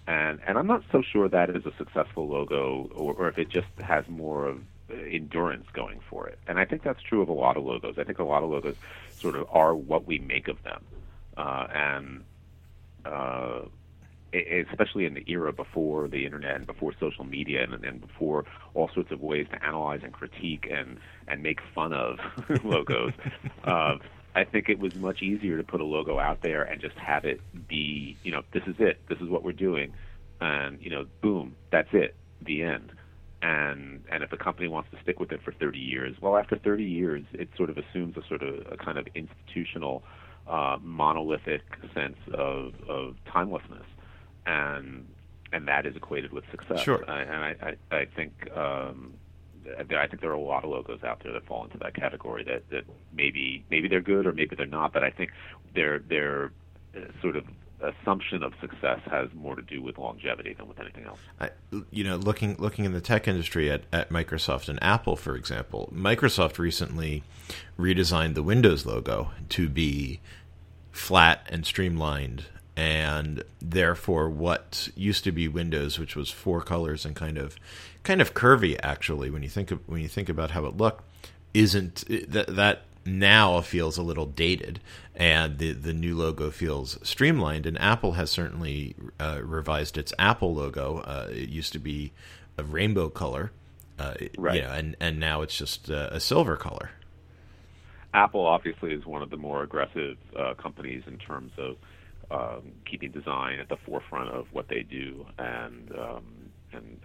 And 0.07 0.39
and 0.45 0.57
I'm 0.57 0.67
not 0.67 0.83
so 0.91 1.01
sure 1.01 1.29
that 1.29 1.49
is 1.49 1.65
a 1.65 1.73
successful 1.77 2.27
logo, 2.27 2.89
or, 2.95 3.13
or 3.13 3.29
if 3.29 3.37
it 3.37 3.49
just 3.49 3.67
has 3.79 4.07
more 4.07 4.47
of 4.47 4.61
endurance 4.89 5.67
going 5.73 5.99
for 6.09 6.27
it. 6.27 6.39
And 6.47 6.59
I 6.59 6.65
think 6.65 6.83
that's 6.83 7.01
true 7.01 7.21
of 7.21 7.29
a 7.29 7.33
lot 7.33 7.57
of 7.57 7.63
logos. 7.63 7.99
I 7.99 8.03
think 8.03 8.19
a 8.19 8.23
lot 8.23 8.43
of 8.43 8.49
logos 8.49 8.75
sort 9.11 9.35
of 9.35 9.47
are 9.51 9.75
what 9.75 10.05
we 10.05 10.17
make 10.19 10.47
of 10.47 10.61
them, 10.63 10.83
uh, 11.37 11.67
and 11.71 12.23
uh, 13.05 13.61
especially 14.33 15.05
in 15.05 15.13
the 15.13 15.23
era 15.27 15.51
before 15.51 16.07
the 16.07 16.25
internet 16.25 16.55
and 16.55 16.67
before 16.67 16.93
social 16.99 17.23
media 17.23 17.63
and, 17.63 17.83
and 17.83 18.01
before 18.01 18.45
all 18.73 18.89
sorts 18.93 19.11
of 19.11 19.21
ways 19.21 19.47
to 19.51 19.63
analyze 19.63 20.01
and 20.03 20.13
critique 20.13 20.67
and 20.71 20.99
and 21.27 21.41
make 21.41 21.59
fun 21.73 21.93
of 21.93 22.19
logos. 22.63 23.13
Uh, 23.63 23.95
I 24.35 24.43
think 24.43 24.69
it 24.69 24.79
was 24.79 24.95
much 24.95 25.21
easier 25.21 25.57
to 25.57 25.63
put 25.63 25.81
a 25.81 25.85
logo 25.85 26.19
out 26.19 26.41
there 26.41 26.63
and 26.63 26.79
just 26.79 26.95
have 26.97 27.25
it 27.25 27.41
be, 27.67 28.15
you 28.23 28.31
know, 28.31 28.43
this 28.53 28.63
is 28.67 28.75
it, 28.79 28.99
this 29.09 29.19
is 29.19 29.27
what 29.27 29.43
we're 29.43 29.51
doing, 29.51 29.93
and 30.39 30.79
you 30.81 30.89
know, 30.89 31.05
boom, 31.21 31.55
that's 31.71 31.89
it, 31.93 32.15
the 32.41 32.63
end. 32.63 32.91
And 33.41 34.03
and 34.11 34.23
if 34.23 34.31
a 34.31 34.37
company 34.37 34.67
wants 34.67 34.91
to 34.91 35.01
stick 35.01 35.19
with 35.19 35.31
it 35.31 35.41
for 35.43 35.51
30 35.51 35.79
years, 35.79 36.15
well, 36.21 36.37
after 36.37 36.57
30 36.57 36.83
years, 36.83 37.23
it 37.33 37.49
sort 37.57 37.69
of 37.69 37.77
assumes 37.77 38.17
a 38.17 38.27
sort 38.27 38.43
of 38.43 38.71
a 38.71 38.77
kind 38.77 38.97
of 38.97 39.07
institutional, 39.15 40.03
uh, 40.47 40.77
monolithic 40.81 41.61
sense 41.93 42.17
of 42.33 42.73
of 42.87 43.15
timelessness 43.31 43.85
and 44.49 45.05
and 45.51 45.67
that 45.67 45.85
is 45.85 45.95
equated 45.95 46.31
with 46.31 46.43
success. 46.51 46.81
Sure. 46.81 47.03
I, 47.09 47.21
and 47.21 47.31
I, 47.31 47.55
I, 47.91 47.95
I 47.97 48.05
think 48.05 48.49
um, 48.55 49.13
I 49.77 50.07
think 50.07 50.21
there 50.21 50.29
are 50.29 50.33
a 50.33 50.39
lot 50.39 50.63
of 50.63 50.69
logos 50.69 51.03
out 51.03 51.21
there 51.23 51.33
that 51.33 51.45
fall 51.45 51.63
into 51.63 51.77
that 51.79 51.95
category 51.95 52.43
that 52.43 52.69
that 52.69 52.83
maybe 53.13 53.63
maybe 53.69 53.87
they're 53.87 54.01
good 54.01 54.25
or 54.25 54.33
maybe 54.33 54.55
they're 54.55 54.65
not, 54.65 54.93
but 54.93 55.03
I 55.03 55.11
think 55.11 55.31
their 55.75 55.99
their 55.99 56.51
uh, 56.95 56.99
sort 57.21 57.35
of 57.35 57.45
assumption 57.81 58.43
of 58.43 58.53
success 58.59 58.99
has 59.09 59.29
more 59.33 59.55
to 59.55 59.61
do 59.61 59.81
with 59.81 59.97
longevity 59.97 60.53
than 60.53 60.67
with 60.67 60.79
anything 60.81 61.05
else. 61.05 61.19
I, 61.39 61.51
you 61.91 62.03
know, 62.03 62.17
looking 62.17 62.57
looking 62.57 62.85
in 62.85 62.93
the 62.93 63.01
tech 63.01 63.27
industry 63.27 63.71
at, 63.71 63.83
at 63.93 64.09
Microsoft 64.09 64.69
and 64.69 64.81
Apple, 64.83 65.15
for 65.15 65.35
example, 65.35 65.91
Microsoft 65.93 66.57
recently 66.57 67.23
redesigned 67.77 68.33
the 68.33 68.43
Windows 68.43 68.85
logo 68.85 69.31
to 69.49 69.69
be 69.69 70.19
flat 70.91 71.45
and 71.49 71.65
streamlined 71.65 72.45
and 72.79 73.43
therefore 73.61 74.29
what 74.29 74.87
used 74.95 75.25
to 75.25 75.33
be 75.33 75.49
Windows, 75.49 75.99
which 75.99 76.15
was 76.15 76.31
four 76.31 76.61
colors 76.61 77.03
and 77.03 77.13
kind 77.13 77.37
of 77.37 77.57
kind 78.03 78.21
of 78.21 78.33
curvy 78.33 78.79
actually 78.81 79.29
when 79.29 79.43
you 79.43 79.49
think 79.49 79.69
of, 79.69 79.85
when 79.85 80.01
you 80.01 80.07
think 80.07 80.29
about 80.29 80.51
how 80.51 80.65
it 80.65 80.77
looked, 80.77 81.03
isn't 81.53 82.05
that 82.07 82.55
that 82.55 82.83
now 83.05 83.59
feels 83.59 83.97
a 83.97 84.01
little 84.01 84.25
dated, 84.25 84.79
and 85.13 85.57
the 85.57 85.73
the 85.73 85.91
new 85.91 86.15
logo 86.15 86.51
feels 86.51 86.97
streamlined. 87.05 87.65
And 87.65 87.77
Apple 87.81 88.13
has 88.13 88.29
certainly 88.29 88.95
uh, 89.19 89.41
revised 89.43 89.97
its 89.97 90.13
Apple 90.17 90.53
logo. 90.53 90.99
Uh, 90.99 91.27
it 91.31 91.49
used 91.49 91.73
to 91.73 91.79
be 91.79 92.13
a 92.57 92.63
rainbow 92.63 93.09
color, 93.09 93.51
uh, 93.99 94.13
right? 94.37 94.55
You 94.55 94.61
know, 94.61 94.71
and 94.71 94.95
and 95.01 95.19
now 95.19 95.41
it's 95.41 95.57
just 95.57 95.91
uh, 95.91 96.07
a 96.11 96.21
silver 96.21 96.55
color. 96.55 96.91
Apple 98.13 98.45
obviously 98.45 98.93
is 98.93 99.05
one 99.05 99.21
of 99.21 99.31
the 99.31 99.37
more 99.37 99.63
aggressive 99.63 100.17
uh, 100.33 100.53
companies 100.53 101.03
in 101.07 101.17
terms 101.17 101.51
of 101.57 101.75
um, 102.31 102.71
keeping 102.85 103.11
design 103.11 103.59
at 103.59 103.69
the 103.69 103.77
forefront 103.77 104.29
of 104.29 104.47
what 104.51 104.67
they 104.67 104.83
do 104.83 105.25
and 105.37 105.91
um, 105.97 106.25
and 106.71 106.99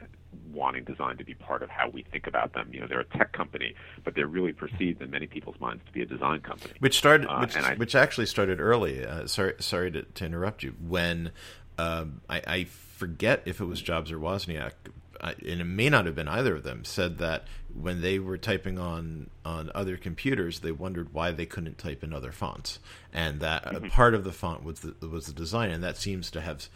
wanting 0.52 0.84
design 0.84 1.16
to 1.16 1.24
be 1.24 1.34
part 1.34 1.62
of 1.62 1.68
how 1.68 1.88
we 1.88 2.02
think 2.02 2.26
about 2.26 2.52
them. 2.52 2.70
You 2.72 2.80
know, 2.80 2.86
they're 2.86 3.00
a 3.00 3.18
tech 3.18 3.32
company, 3.32 3.74
but 4.04 4.14
they're 4.14 4.26
really 4.26 4.52
perceived 4.52 5.02
in 5.02 5.10
many 5.10 5.26
people's 5.26 5.58
minds 5.60 5.82
to 5.86 5.92
be 5.92 6.02
a 6.02 6.06
design 6.06 6.40
company. 6.40 6.74
Which 6.78 6.96
started, 6.96 7.28
uh, 7.28 7.38
which, 7.38 7.56
I, 7.56 7.74
which 7.74 7.94
actually 7.94 8.26
started 8.26 8.60
early. 8.60 9.04
Uh, 9.04 9.26
sorry, 9.26 9.54
sorry 9.58 9.90
to, 9.92 10.02
to, 10.02 10.24
interrupt 10.24 10.62
you. 10.62 10.74
When 10.80 11.32
um, 11.78 12.20
I, 12.28 12.42
I, 12.46 12.64
forget 12.64 13.42
if 13.44 13.60
it 13.60 13.64
was 13.64 13.82
Jobs 13.82 14.12
or 14.12 14.18
Wozniak, 14.18 14.72
and 15.20 15.60
it 15.60 15.64
may 15.64 15.88
not 15.88 16.06
have 16.06 16.14
been 16.14 16.28
either 16.28 16.54
of 16.54 16.62
them, 16.62 16.84
said 16.84 17.18
that 17.18 17.44
when 17.80 18.00
they 18.00 18.18
were 18.18 18.38
typing 18.38 18.78
on 18.78 19.30
on 19.44 19.70
other 19.74 19.96
computers, 19.96 20.60
they 20.60 20.72
wondered 20.72 21.12
why 21.12 21.32
they 21.32 21.46
couldn't 21.46 21.78
type 21.78 22.04
in 22.04 22.12
other 22.12 22.32
fonts, 22.32 22.78
and 23.12 23.40
that 23.40 23.64
mm-hmm. 23.64 23.88
part 23.88 24.14
of 24.14 24.24
the 24.24 24.32
font 24.32 24.64
was 24.64 24.80
the 24.80 25.08
was 25.08 25.26
the 25.26 25.32
design, 25.32 25.70
and 25.70 25.82
that 25.82 25.96
seems 25.96 26.30
to 26.30 26.40
have 26.40 26.68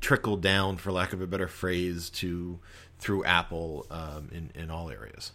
trickled 0.00 0.42
down, 0.42 0.76
for 0.76 0.90
lack 0.90 1.12
of 1.12 1.20
a 1.20 1.26
better 1.26 1.48
phrase, 1.48 2.10
to 2.10 2.58
through 2.98 3.24
Apple 3.24 3.86
um, 3.90 4.28
in 4.32 4.50
in 4.54 4.70
all 4.70 4.90
areas. 4.90 5.32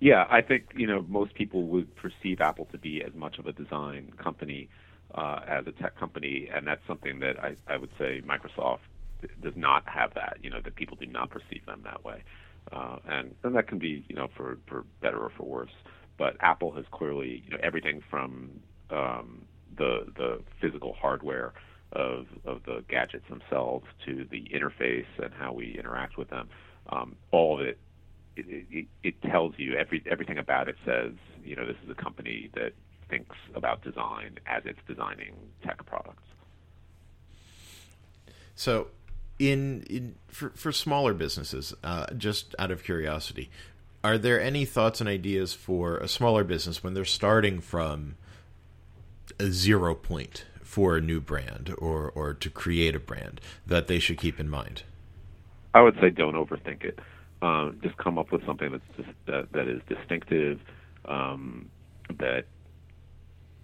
Yeah, 0.00 0.26
I 0.28 0.40
think 0.40 0.72
you 0.74 0.86
know 0.86 1.04
most 1.08 1.34
people 1.34 1.62
would 1.64 1.94
perceive 1.94 2.40
Apple 2.40 2.66
to 2.72 2.78
be 2.78 3.02
as 3.04 3.14
much 3.14 3.38
of 3.38 3.46
a 3.46 3.52
design 3.52 4.12
company 4.18 4.68
uh, 5.14 5.40
as 5.46 5.66
a 5.66 5.72
tech 5.72 5.96
company, 5.98 6.48
and 6.52 6.66
that's 6.66 6.84
something 6.86 7.20
that 7.20 7.38
I, 7.38 7.56
I 7.68 7.76
would 7.76 7.90
say 7.98 8.22
Microsoft 8.26 8.80
does 9.40 9.54
not 9.54 9.88
have 9.88 10.14
that. 10.14 10.38
You 10.42 10.50
know 10.50 10.60
that 10.60 10.74
people 10.74 10.96
do 10.98 11.06
not 11.06 11.30
perceive 11.30 11.64
them 11.66 11.82
that 11.84 12.04
way, 12.04 12.22
uh, 12.70 12.98
and 13.08 13.34
and 13.42 13.54
that 13.56 13.66
can 13.66 13.78
be 13.78 14.04
you 14.08 14.14
know 14.14 14.28
for 14.36 14.58
for 14.66 14.84
better 15.00 15.18
or 15.18 15.30
for 15.30 15.44
worse. 15.44 15.72
But 16.18 16.36
Apple 16.40 16.72
has 16.72 16.84
clearly 16.90 17.42
you 17.44 17.50
know 17.50 17.58
everything 17.62 18.02
from 18.10 18.50
um, 18.90 19.46
the 19.76 20.06
the 20.16 20.40
physical 20.60 20.92
hardware 20.92 21.52
of 21.92 22.26
of 22.44 22.62
the 22.64 22.84
gadgets 22.88 23.28
themselves 23.28 23.86
to 24.06 24.26
the 24.30 24.44
interface 24.54 25.06
and 25.22 25.32
how 25.34 25.52
we 25.52 25.76
interact 25.78 26.16
with 26.16 26.30
them. 26.30 26.48
Um, 26.88 27.16
all 27.30 27.60
of 27.60 27.66
it, 27.66 27.78
it, 28.36 28.66
it, 28.70 28.86
it 29.02 29.22
tells 29.22 29.54
you 29.58 29.74
every 29.76 30.02
everything 30.10 30.38
about 30.38 30.68
it 30.68 30.76
says 30.84 31.12
you 31.44 31.56
know 31.56 31.66
this 31.66 31.76
is 31.84 31.90
a 31.90 31.94
company 31.94 32.50
that 32.54 32.72
thinks 33.08 33.36
about 33.54 33.82
design 33.82 34.38
as 34.46 34.62
it's 34.64 34.78
designing 34.86 35.34
tech 35.62 35.84
products. 35.84 36.22
So, 38.54 38.88
in, 39.50 39.82
in 39.90 40.14
for 40.28 40.50
for 40.50 40.72
smaller 40.72 41.14
businesses, 41.14 41.74
uh, 41.82 42.06
just 42.16 42.54
out 42.58 42.70
of 42.70 42.84
curiosity, 42.84 43.50
are 44.04 44.18
there 44.18 44.40
any 44.40 44.64
thoughts 44.64 45.00
and 45.00 45.08
ideas 45.08 45.52
for 45.52 45.98
a 45.98 46.08
smaller 46.08 46.44
business 46.44 46.82
when 46.82 46.94
they're 46.94 47.04
starting 47.04 47.60
from 47.60 48.16
a 49.38 49.50
zero 49.50 49.94
point? 49.94 50.44
for 50.72 50.96
a 50.96 51.02
new 51.02 51.20
brand 51.20 51.74
or 51.76 52.10
or 52.14 52.32
to 52.32 52.48
create 52.48 52.94
a 52.94 52.98
brand 52.98 53.42
that 53.66 53.88
they 53.88 53.98
should 53.98 54.16
keep 54.16 54.40
in 54.40 54.48
mind? 54.48 54.84
I 55.74 55.82
would 55.82 55.94
say 56.00 56.08
don't 56.08 56.34
overthink 56.34 56.82
it. 56.82 56.98
Um, 57.42 57.78
just 57.82 57.94
come 57.98 58.18
up 58.18 58.32
with 58.32 58.44
something 58.46 58.72
that's 58.72 58.96
just, 58.96 59.10
that 59.26 59.52
that 59.52 59.68
is 59.68 59.82
distinctive, 59.86 60.60
um, 61.04 61.68
that 62.18 62.46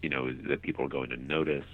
you 0.02 0.11
know 0.11 0.31
that 0.50 0.61
people 0.61 0.85
are 0.85 0.88
going 0.88 1.09
to 1.09 1.16
notice 1.16 1.64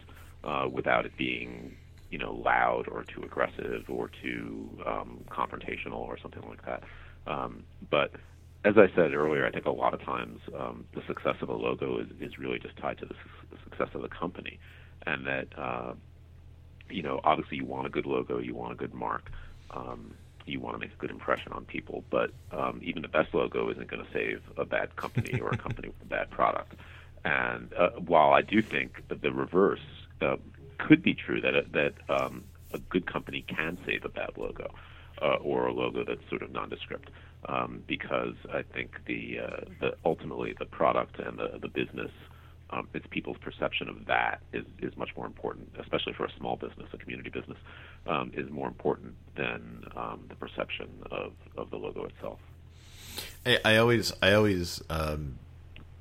uh, 0.44 0.68
without 0.70 1.04
it 1.04 1.16
being 1.16 1.76
you 2.14 2.20
know 2.20 2.32
loud 2.44 2.84
or 2.86 3.02
too 3.02 3.24
aggressive 3.24 3.82
or 3.88 4.08
too 4.22 4.70
um, 4.86 5.18
confrontational 5.28 5.98
or 5.98 6.16
something 6.16 6.44
like 6.48 6.64
that. 6.64 6.84
Um, 7.26 7.64
but 7.90 8.12
as 8.64 8.74
I 8.78 8.86
said 8.94 9.14
earlier, 9.14 9.44
I 9.44 9.50
think 9.50 9.66
a 9.66 9.70
lot 9.72 9.94
of 9.94 10.00
times 10.02 10.38
um, 10.56 10.84
the 10.94 11.02
success 11.08 11.34
of 11.42 11.48
a 11.48 11.52
logo 11.52 11.98
is, 11.98 12.06
is 12.20 12.38
really 12.38 12.60
just 12.60 12.76
tied 12.76 12.98
to 12.98 13.06
the, 13.06 13.14
su- 13.14 13.48
the 13.50 13.56
success 13.64 13.88
of 13.94 14.02
the 14.02 14.08
company 14.08 14.60
and 15.06 15.26
that 15.26 15.48
uh, 15.58 15.94
you 16.88 17.02
know 17.02 17.20
obviously 17.24 17.56
you 17.56 17.64
want 17.64 17.88
a 17.88 17.90
good 17.90 18.06
logo, 18.06 18.38
you 18.38 18.54
want 18.54 18.70
a 18.70 18.76
good 18.76 18.94
mark, 18.94 19.32
um, 19.72 20.14
you 20.46 20.60
want 20.60 20.76
to 20.76 20.78
make 20.78 20.92
a 20.94 21.00
good 21.00 21.10
impression 21.10 21.50
on 21.50 21.64
people. 21.64 22.04
But 22.12 22.30
um, 22.52 22.80
even 22.84 23.02
the 23.02 23.08
best 23.08 23.34
logo 23.34 23.72
isn't 23.72 23.90
going 23.90 24.04
to 24.04 24.12
save 24.12 24.40
a 24.56 24.64
bad 24.64 24.94
company 24.94 25.40
or 25.40 25.50
a 25.50 25.56
company 25.66 25.88
with 25.88 26.00
a 26.00 26.08
bad 26.08 26.30
product. 26.30 26.74
And 27.24 27.72
uh, 27.76 27.88
while 28.06 28.30
I 28.30 28.42
do 28.42 28.62
think 28.62 29.02
the 29.08 29.32
reverse 29.32 29.80
uh, 30.20 30.36
could 30.78 31.02
be 31.02 31.14
true, 31.14 31.40
that 31.40 31.54
a, 31.54 31.64
that 31.72 31.94
um, 32.08 32.44
a 32.72 32.78
good 32.78 33.06
company 33.06 33.44
can 33.46 33.78
save 33.86 34.04
a 34.04 34.08
bad 34.08 34.30
logo 34.36 34.74
uh, 35.22 35.36
or 35.36 35.66
a 35.66 35.72
logo 35.72 36.04
that's 36.04 36.28
sort 36.28 36.42
of 36.42 36.52
nondescript. 36.52 37.10
Um, 37.46 37.82
because 37.86 38.36
I 38.50 38.62
think 38.62 38.92
the, 39.06 39.38
uh, 39.40 39.60
the 39.78 39.96
ultimately 40.02 40.54
the 40.58 40.64
product 40.64 41.18
and 41.18 41.38
the, 41.38 41.58
the 41.60 41.68
business 41.68 42.10
um, 42.70 42.88
it's 42.94 43.06
people's 43.10 43.36
perception 43.38 43.88
of 43.88 44.06
that 44.06 44.40
is, 44.52 44.64
is 44.80 44.96
much 44.96 45.10
more 45.16 45.26
important, 45.26 45.68
especially 45.80 46.12
for 46.12 46.24
a 46.24 46.32
small 46.38 46.56
business, 46.56 46.88
a 46.92 46.96
community 46.96 47.30
business, 47.30 47.58
um, 48.06 48.32
is 48.34 48.50
more 48.50 48.68
important 48.68 49.14
than 49.36 49.84
um, 49.96 50.24
the 50.28 50.34
perception 50.34 50.88
of, 51.10 51.32
of 51.56 51.70
the 51.70 51.76
logo 51.76 52.04
itself. 52.04 52.38
I, 53.46 53.58
I 53.64 53.76
always, 53.76 54.12
I 54.22 54.32
always, 54.32 54.82
um, 54.90 55.38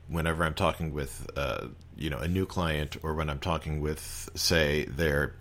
whenever 0.07 0.43
I'm 0.43 0.53
talking 0.53 0.93
with, 0.93 1.27
uh, 1.35 1.67
you 1.95 2.09
know, 2.09 2.17
a 2.17 2.27
new 2.27 2.45
client, 2.45 2.97
or 3.03 3.13
when 3.13 3.29
I'm 3.29 3.39
talking 3.39 3.81
with, 3.81 4.29
say, 4.35 4.85
their 4.85 5.35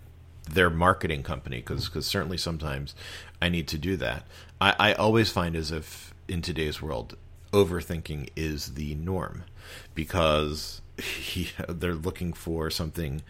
their 0.49 0.69
marketing 0.69 1.23
company, 1.23 1.57
because 1.57 1.87
because 1.87 2.05
certainly 2.05 2.37
sometimes 2.37 2.95
I 3.41 3.49
need 3.49 3.67
to 3.69 3.77
do 3.77 3.95
that. 3.97 4.25
I, 4.59 4.75
I 4.79 4.93
always 4.93 5.31
find 5.31 5.55
as 5.55 5.71
if 5.71 6.13
in 6.27 6.41
today's 6.41 6.81
world, 6.81 7.15
overthinking 7.51 8.29
is 8.35 8.73
the 8.73 8.95
norm, 8.95 9.43
because 9.95 10.81
he, 10.97 11.49
they're 11.67 11.93
looking 11.93 12.33
for 12.33 12.69
something 12.69 13.21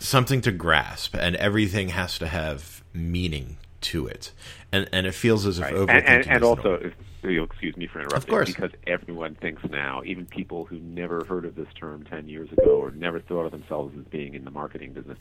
something 0.00 0.40
to 0.40 0.52
grasp 0.52 1.16
and 1.16 1.34
everything 1.36 1.88
has 1.88 2.18
to 2.18 2.28
have 2.28 2.84
meaning 2.92 3.56
to 3.80 4.06
it 4.06 4.32
and 4.72 4.88
and 4.92 5.06
it 5.06 5.12
feels 5.12 5.46
as 5.46 5.58
if 5.58 5.64
right. 5.64 5.74
overthinking 5.74 5.88
and, 5.90 6.06
and, 6.06 6.26
and 6.26 6.44
also 6.44 6.74
if, 6.74 6.94
you'll 7.22 7.44
excuse 7.44 7.76
me 7.76 7.86
for 7.86 8.00
interrupting 8.00 8.18
of 8.18 8.28
course. 8.28 8.48
because 8.48 8.70
everyone 8.86 9.34
thinks 9.36 9.62
now 9.70 10.02
even 10.04 10.26
people 10.26 10.64
who 10.64 10.78
never 10.78 11.24
heard 11.24 11.44
of 11.44 11.54
this 11.54 11.68
term 11.74 12.04
10 12.04 12.28
years 12.28 12.50
ago 12.52 12.80
or 12.80 12.90
never 12.90 13.20
thought 13.20 13.44
of 13.44 13.52
themselves 13.52 13.96
as 13.98 14.04
being 14.06 14.34
in 14.34 14.44
the 14.44 14.50
marketing 14.50 14.92
business 14.92 15.18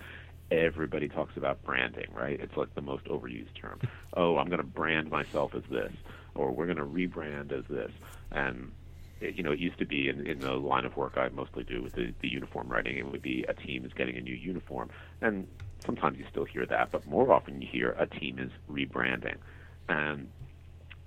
everybody 0.50 1.08
talks 1.08 1.36
about 1.38 1.64
branding 1.64 2.08
right 2.14 2.40
it's 2.40 2.56
like 2.56 2.74
the 2.76 2.82
most 2.82 3.04
overused 3.06 3.54
term 3.60 3.80
oh 4.16 4.38
i'm 4.38 4.48
going 4.48 4.62
to 4.62 4.68
brand 4.68 5.10
myself 5.10 5.54
as 5.56 5.64
this 5.70 5.92
or 6.36 6.52
we're 6.52 6.66
going 6.66 6.78
to 6.78 6.86
rebrand 6.86 7.52
as 7.52 7.66
this 7.70 7.92
and 8.32 8.72
you 9.22 9.44
know, 9.44 9.52
it 9.52 9.60
used 9.60 9.80
to 9.80 9.86
be 9.86 10.10
in, 10.10 10.26
in 10.28 10.40
the 10.40 10.54
line 10.54 10.86
of 10.86 10.96
work 10.96 11.14
I 11.18 11.30
mostly 11.30 11.64
do 11.64 11.82
with 11.82 11.94
the, 11.94 12.14
the 12.22 12.28
uniform 12.28 12.68
writing, 12.68 12.98
it 12.98 13.12
would 13.12 13.22
be 13.22 13.46
a 13.48 13.54
team 13.54 13.86
is 13.86 13.94
getting 13.94 14.18
a 14.18 14.22
new 14.22 14.36
uniform. 14.36 14.90
And 15.22 15.48
sometimes 15.86 16.18
you 16.18 16.26
still 16.30 16.46
hear 16.46 16.66
that, 16.66 16.92
but 16.92 17.06
more 17.06 17.32
often 17.32 17.62
you 17.62 17.68
hear 17.72 17.92
a 18.00 18.08
team 18.08 18.40
is 18.40 18.52
rebranding. 18.70 19.38
And 19.90 20.28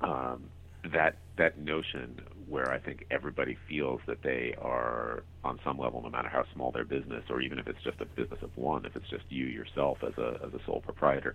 um, 0.00 0.50
that 0.92 1.18
that 1.36 1.58
notion 1.58 2.20
where 2.48 2.70
I 2.72 2.78
think 2.78 3.04
everybody 3.10 3.56
feels 3.68 4.00
that 4.06 4.22
they 4.22 4.54
are 4.60 5.24
on 5.44 5.58
some 5.64 5.78
level, 5.78 6.02
no 6.02 6.10
matter 6.10 6.28
how 6.28 6.44
small 6.54 6.70
their 6.72 6.84
business, 6.84 7.24
or 7.30 7.40
even 7.40 7.58
if 7.58 7.66
it's 7.66 7.82
just 7.82 8.00
a 8.00 8.06
business 8.06 8.40
of 8.42 8.50
one, 8.56 8.84
if 8.84 8.96
it's 8.96 9.08
just 9.10 9.24
you 9.28 9.46
yourself 9.46 9.98
as 10.06 10.16
a 10.18 10.40
as 10.46 10.52
a 10.54 10.58
sole 10.64 10.80
proprietor, 10.80 11.34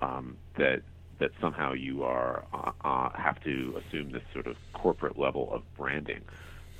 um, 0.00 0.36
that 0.56 0.82
that 1.20 1.30
somehow 1.40 1.72
you 1.72 2.02
are 2.02 2.44
uh, 2.52 2.72
uh, 2.84 3.08
have 3.14 3.40
to 3.42 3.74
assume 3.78 4.12
this 4.12 4.22
sort 4.32 4.46
of 4.46 4.56
corporate 4.74 5.18
level 5.18 5.48
of 5.52 5.62
branding 5.76 6.24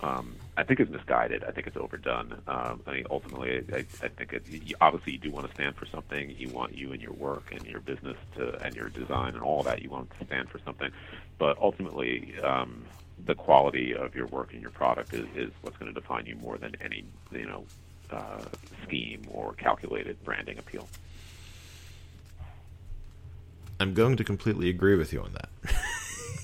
um, 0.05 0.37
I 0.57 0.65
think 0.65 0.81
it's 0.81 0.91
misguided. 0.91 1.45
I 1.45 1.51
think 1.51 1.67
it's 1.67 1.77
overdone. 1.77 2.43
Um, 2.47 2.83
I 2.87 2.93
mean, 2.93 3.07
ultimately, 3.11 3.65
I, 3.73 3.79
I 4.03 4.09
think 4.09 4.35
you, 4.51 4.75
obviously 4.81 5.15
you 5.15 5.19
do 5.19 5.31
want 5.31 5.49
to 5.49 5.55
stand 5.55 5.77
for 5.77 5.87
something. 5.87 6.35
You 6.37 6.51
want 6.51 6.77
you 6.77 6.93
and 6.93 7.01
your 7.01 7.13
work 7.13 7.53
and 7.53 7.65
your 7.65 7.81
business 7.81 8.17
to 8.37 8.63
and 8.63 8.77
your 8.77 8.91
design 8.91 9.35
and 9.35 9.43
all 9.43 9.63
that. 9.63 9.83
You 9.83 9.89
want 9.89 10.11
to 10.19 10.27
stand 10.27 10.51
for 10.51 10.59
something, 10.59 10.91
but 11.39 11.57
ultimately, 11.59 12.35
um, 12.43 12.85
the 13.25 13.35
quality 13.35 13.95
of 13.95 14.15
your 14.15 14.27
work 14.27 14.53
and 14.53 14.61
your 14.61 14.73
product 14.73 15.15
is, 15.15 15.27
is 15.35 15.51
what's 15.63 15.77
going 15.79 15.93
to 15.93 15.99
define 15.99 16.27
you 16.27 16.37
more 16.37 16.59
than 16.59 16.75
any 16.83 17.05
you 17.33 17.47
know 17.47 17.65
uh, 18.11 18.45
scheme 18.85 19.23
or 19.31 19.55
calculated 19.55 20.23
branding 20.23 20.59
appeal. 20.59 20.87
I'm 23.81 23.95
going 23.95 24.17
to 24.19 24.25
completely 24.25 24.69
agree 24.69 24.97
with 24.97 25.13
you 25.13 25.23
on 25.23 25.33
that. 25.33 25.49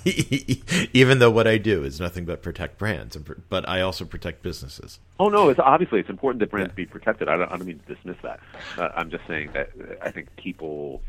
even 0.93 1.19
though 1.19 1.31
what 1.31 1.47
I 1.47 1.59
do 1.59 1.85
is 1.85 2.01
nothing 2.01 2.25
but 2.25 2.43
protect 2.43 2.79
brands, 2.79 3.17
but 3.17 3.69
I 3.69 3.81
also 3.81 4.05
protect 4.05 4.43
businesses. 4.43 4.99
Oh 5.19 5.29
no, 5.29 5.49
it's 5.49 5.61
obviously 5.61 6.01
it's 6.01 6.11
important 6.11 6.41
that 6.41 6.51
brands 6.51 6.71
yeah. 6.73 6.77
be 6.77 6.87
protected. 6.87 7.29
I 7.29 7.37
don't, 7.37 7.53
I 7.53 7.57
don't 7.57 7.67
mean 7.67 7.81
to 7.87 7.95
dismiss 7.95 8.17
that. 8.23 8.41
Uh, 8.79 8.89
I'm 8.95 9.11
just 9.11 9.27
saying 9.27 9.51
that 9.53 9.71
I 10.03 10.11
think 10.11 10.35
people 10.37 11.03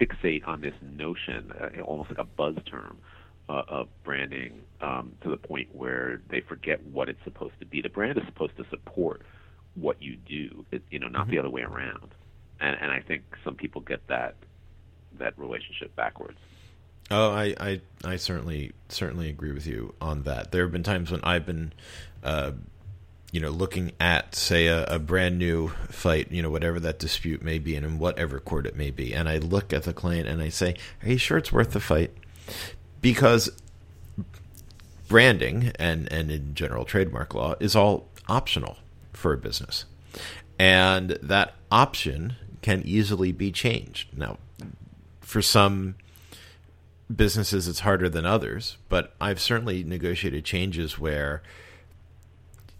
fixate 0.00 0.46
on 0.46 0.60
this 0.60 0.74
notion, 0.80 1.52
uh, 1.60 1.80
almost 1.82 2.10
like 2.10 2.18
a 2.18 2.24
buzz 2.24 2.56
term, 2.66 2.98
uh, 3.48 3.62
of 3.68 3.88
branding 4.04 4.62
um, 4.80 5.12
to 5.22 5.28
the 5.28 5.36
point 5.36 5.74
where 5.74 6.22
they 6.28 6.40
forget 6.40 6.82
what 6.86 7.08
it's 7.08 7.22
supposed 7.24 7.58
to 7.58 7.66
be. 7.66 7.82
The 7.82 7.88
brand 7.88 8.16
is 8.16 8.24
supposed 8.26 8.56
to 8.58 8.64
support 8.70 9.22
what 9.74 10.00
you 10.00 10.16
do, 10.16 10.64
it, 10.70 10.82
you 10.90 10.98
know, 10.98 11.08
not 11.08 11.22
mm-hmm. 11.22 11.32
the 11.32 11.38
other 11.38 11.50
way 11.50 11.62
around. 11.62 12.14
And 12.60 12.76
and 12.80 12.90
I 12.92 13.00
think 13.00 13.22
some 13.44 13.54
people 13.54 13.80
get 13.80 14.06
that 14.08 14.36
that 15.18 15.38
relationship 15.38 15.94
backwards. 15.96 16.38
Oh, 17.10 17.30
I, 17.32 17.54
I, 17.58 17.80
I 18.04 18.16
certainly 18.16 18.72
certainly 18.88 19.28
agree 19.28 19.52
with 19.52 19.66
you 19.66 19.94
on 20.00 20.22
that. 20.22 20.52
There 20.52 20.62
have 20.62 20.70
been 20.70 20.84
times 20.84 21.10
when 21.10 21.20
I've 21.24 21.44
been, 21.44 21.72
uh, 22.22 22.52
you 23.32 23.40
know, 23.40 23.50
looking 23.50 23.92
at 23.98 24.36
say 24.36 24.68
a, 24.68 24.84
a, 24.84 24.98
brand 25.00 25.38
new 25.38 25.68
fight, 25.88 26.30
you 26.30 26.40
know, 26.40 26.50
whatever 26.50 26.78
that 26.80 27.00
dispute 27.00 27.42
may 27.42 27.58
be, 27.58 27.74
and 27.74 27.84
in 27.84 27.98
whatever 27.98 28.38
court 28.38 28.64
it 28.64 28.76
may 28.76 28.92
be, 28.92 29.12
and 29.12 29.28
I 29.28 29.38
look 29.38 29.72
at 29.72 29.82
the 29.82 29.92
client 29.92 30.28
and 30.28 30.40
I 30.40 30.50
say, 30.50 30.76
"Are 31.02 31.08
you 31.08 31.18
sure 31.18 31.38
it's 31.38 31.52
worth 31.52 31.72
the 31.72 31.80
fight?" 31.80 32.12
Because 33.00 33.50
branding 35.08 35.72
and 35.80 36.10
and 36.12 36.30
in 36.30 36.54
general 36.54 36.84
trademark 36.84 37.34
law 37.34 37.54
is 37.58 37.74
all 37.74 38.06
optional 38.28 38.76
for 39.12 39.32
a 39.32 39.38
business, 39.38 39.84
and 40.60 41.10
that 41.22 41.54
option 41.72 42.36
can 42.62 42.82
easily 42.84 43.32
be 43.32 43.50
changed. 43.50 44.16
Now, 44.16 44.38
for 45.20 45.42
some 45.42 45.96
businesses 47.14 47.68
it's 47.68 47.80
harder 47.80 48.08
than 48.08 48.26
others, 48.26 48.76
but 48.88 49.14
I've 49.20 49.40
certainly 49.40 49.82
negotiated 49.84 50.44
changes 50.44 50.98
where 50.98 51.42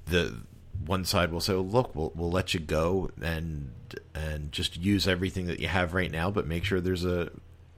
the 0.06 0.42
one 0.84 1.04
side 1.04 1.32
will 1.32 1.40
say, 1.40 1.54
well, 1.54 1.66
"Look, 1.66 1.94
we'll 1.94 2.12
we'll 2.14 2.30
let 2.30 2.54
you 2.54 2.60
go 2.60 3.10
and 3.20 3.72
and 4.14 4.52
just 4.52 4.76
use 4.76 5.06
everything 5.08 5.46
that 5.46 5.60
you 5.60 5.68
have 5.68 5.94
right 5.94 6.10
now, 6.10 6.30
but 6.30 6.46
make 6.46 6.64
sure 6.64 6.80
there's 6.80 7.04
a 7.04 7.30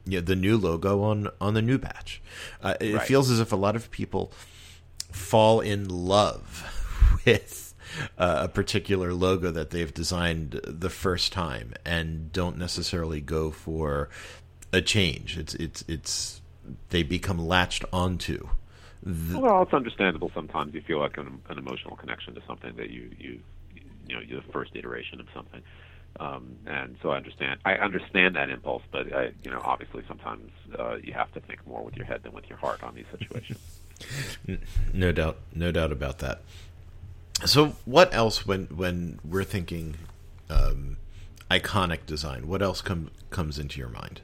you 0.05 0.19
know, 0.19 0.21
the 0.21 0.37
new 0.37 0.57
logo 0.57 1.03
on 1.03 1.29
on 1.41 1.55
the 1.55 1.63
new 1.63 1.79
batch." 1.79 2.23
Uh, 2.63 2.75
it 2.81 2.95
right. 2.95 3.07
feels 3.07 3.31
as 3.31 3.41
if 3.41 3.53
a 3.53 3.57
lot 3.57 3.77
of 3.77 3.91
people 3.91 4.33
fall 5.11 5.61
in 5.61 5.89
love 5.89 7.21
with 7.27 7.75
uh, 8.19 8.41
a 8.43 8.49
particular 8.49 9.13
logo 9.13 9.51
that 9.51 9.71
they've 9.71 9.93
designed 9.93 10.61
the 10.65 10.91
first 10.91 11.33
time 11.33 11.75
and 11.85 12.33
don't 12.33 12.57
necessarily 12.57 13.21
go 13.21 13.51
for 13.51 14.09
a 14.73 14.81
change. 14.81 15.39
It's 15.39 15.55
it's 15.55 15.85
it's 15.89 16.42
they 16.91 17.03
become 17.03 17.39
latched 17.39 17.85
onto. 17.93 18.49
The... 19.03 19.39
Well, 19.39 19.63
it's 19.63 19.75
understandable. 19.75 20.31
Sometimes 20.35 20.75
you 20.75 20.81
feel 20.81 20.99
like 20.99 21.17
an, 21.19 21.41
an, 21.49 21.59
emotional 21.59 21.97
connection 21.97 22.35
to 22.35 22.43
something 22.47 22.77
that 22.77 22.91
you 22.91 23.11
you 23.19 23.41
you 24.07 24.15
know 24.15 24.21
you're 24.21 24.41
the 24.41 24.53
first 24.53 24.77
iteration 24.77 25.21
of 25.21 25.27
something, 25.35 25.63
um, 26.21 26.57
and 26.67 26.97
so 27.03 27.11
I 27.11 27.17
understand. 27.17 27.61
I 27.65 27.75
understand 27.75 28.37
that 28.37 28.49
impulse, 28.49 28.83
but 28.93 29.13
I, 29.13 29.33
you 29.43 29.51
know, 29.51 29.61
obviously, 29.65 30.05
sometimes 30.07 30.51
uh, 30.79 30.97
you 31.03 31.13
have 31.15 31.33
to 31.33 31.41
think 31.41 31.67
more 31.67 31.83
with 31.83 31.97
your 31.97 32.07
head 32.07 32.23
than 32.23 32.33
with 32.33 32.49
your 32.49 32.59
heart 32.59 32.83
on 32.83 32.95
these 32.95 33.07
situations. 33.11 33.59
no 34.95 35.13
doubt, 35.13 35.39
no 35.55 35.73
doubt 35.73 35.93
about 35.93 36.19
that. 36.19 36.43
So, 37.45 37.77
what 37.85 38.15
else 38.15 38.47
when 38.47 38.67
when 38.67 39.19
we're 39.25 39.45
thinking 39.45 39.97
um, 40.49 40.97
iconic 41.51 42.07
design? 42.07 42.47
What 42.47 42.63
else 42.63 42.81
come, 42.81 43.11
comes 43.31 43.59
into 43.59 43.81
your 43.81 43.89
mind? 43.89 44.21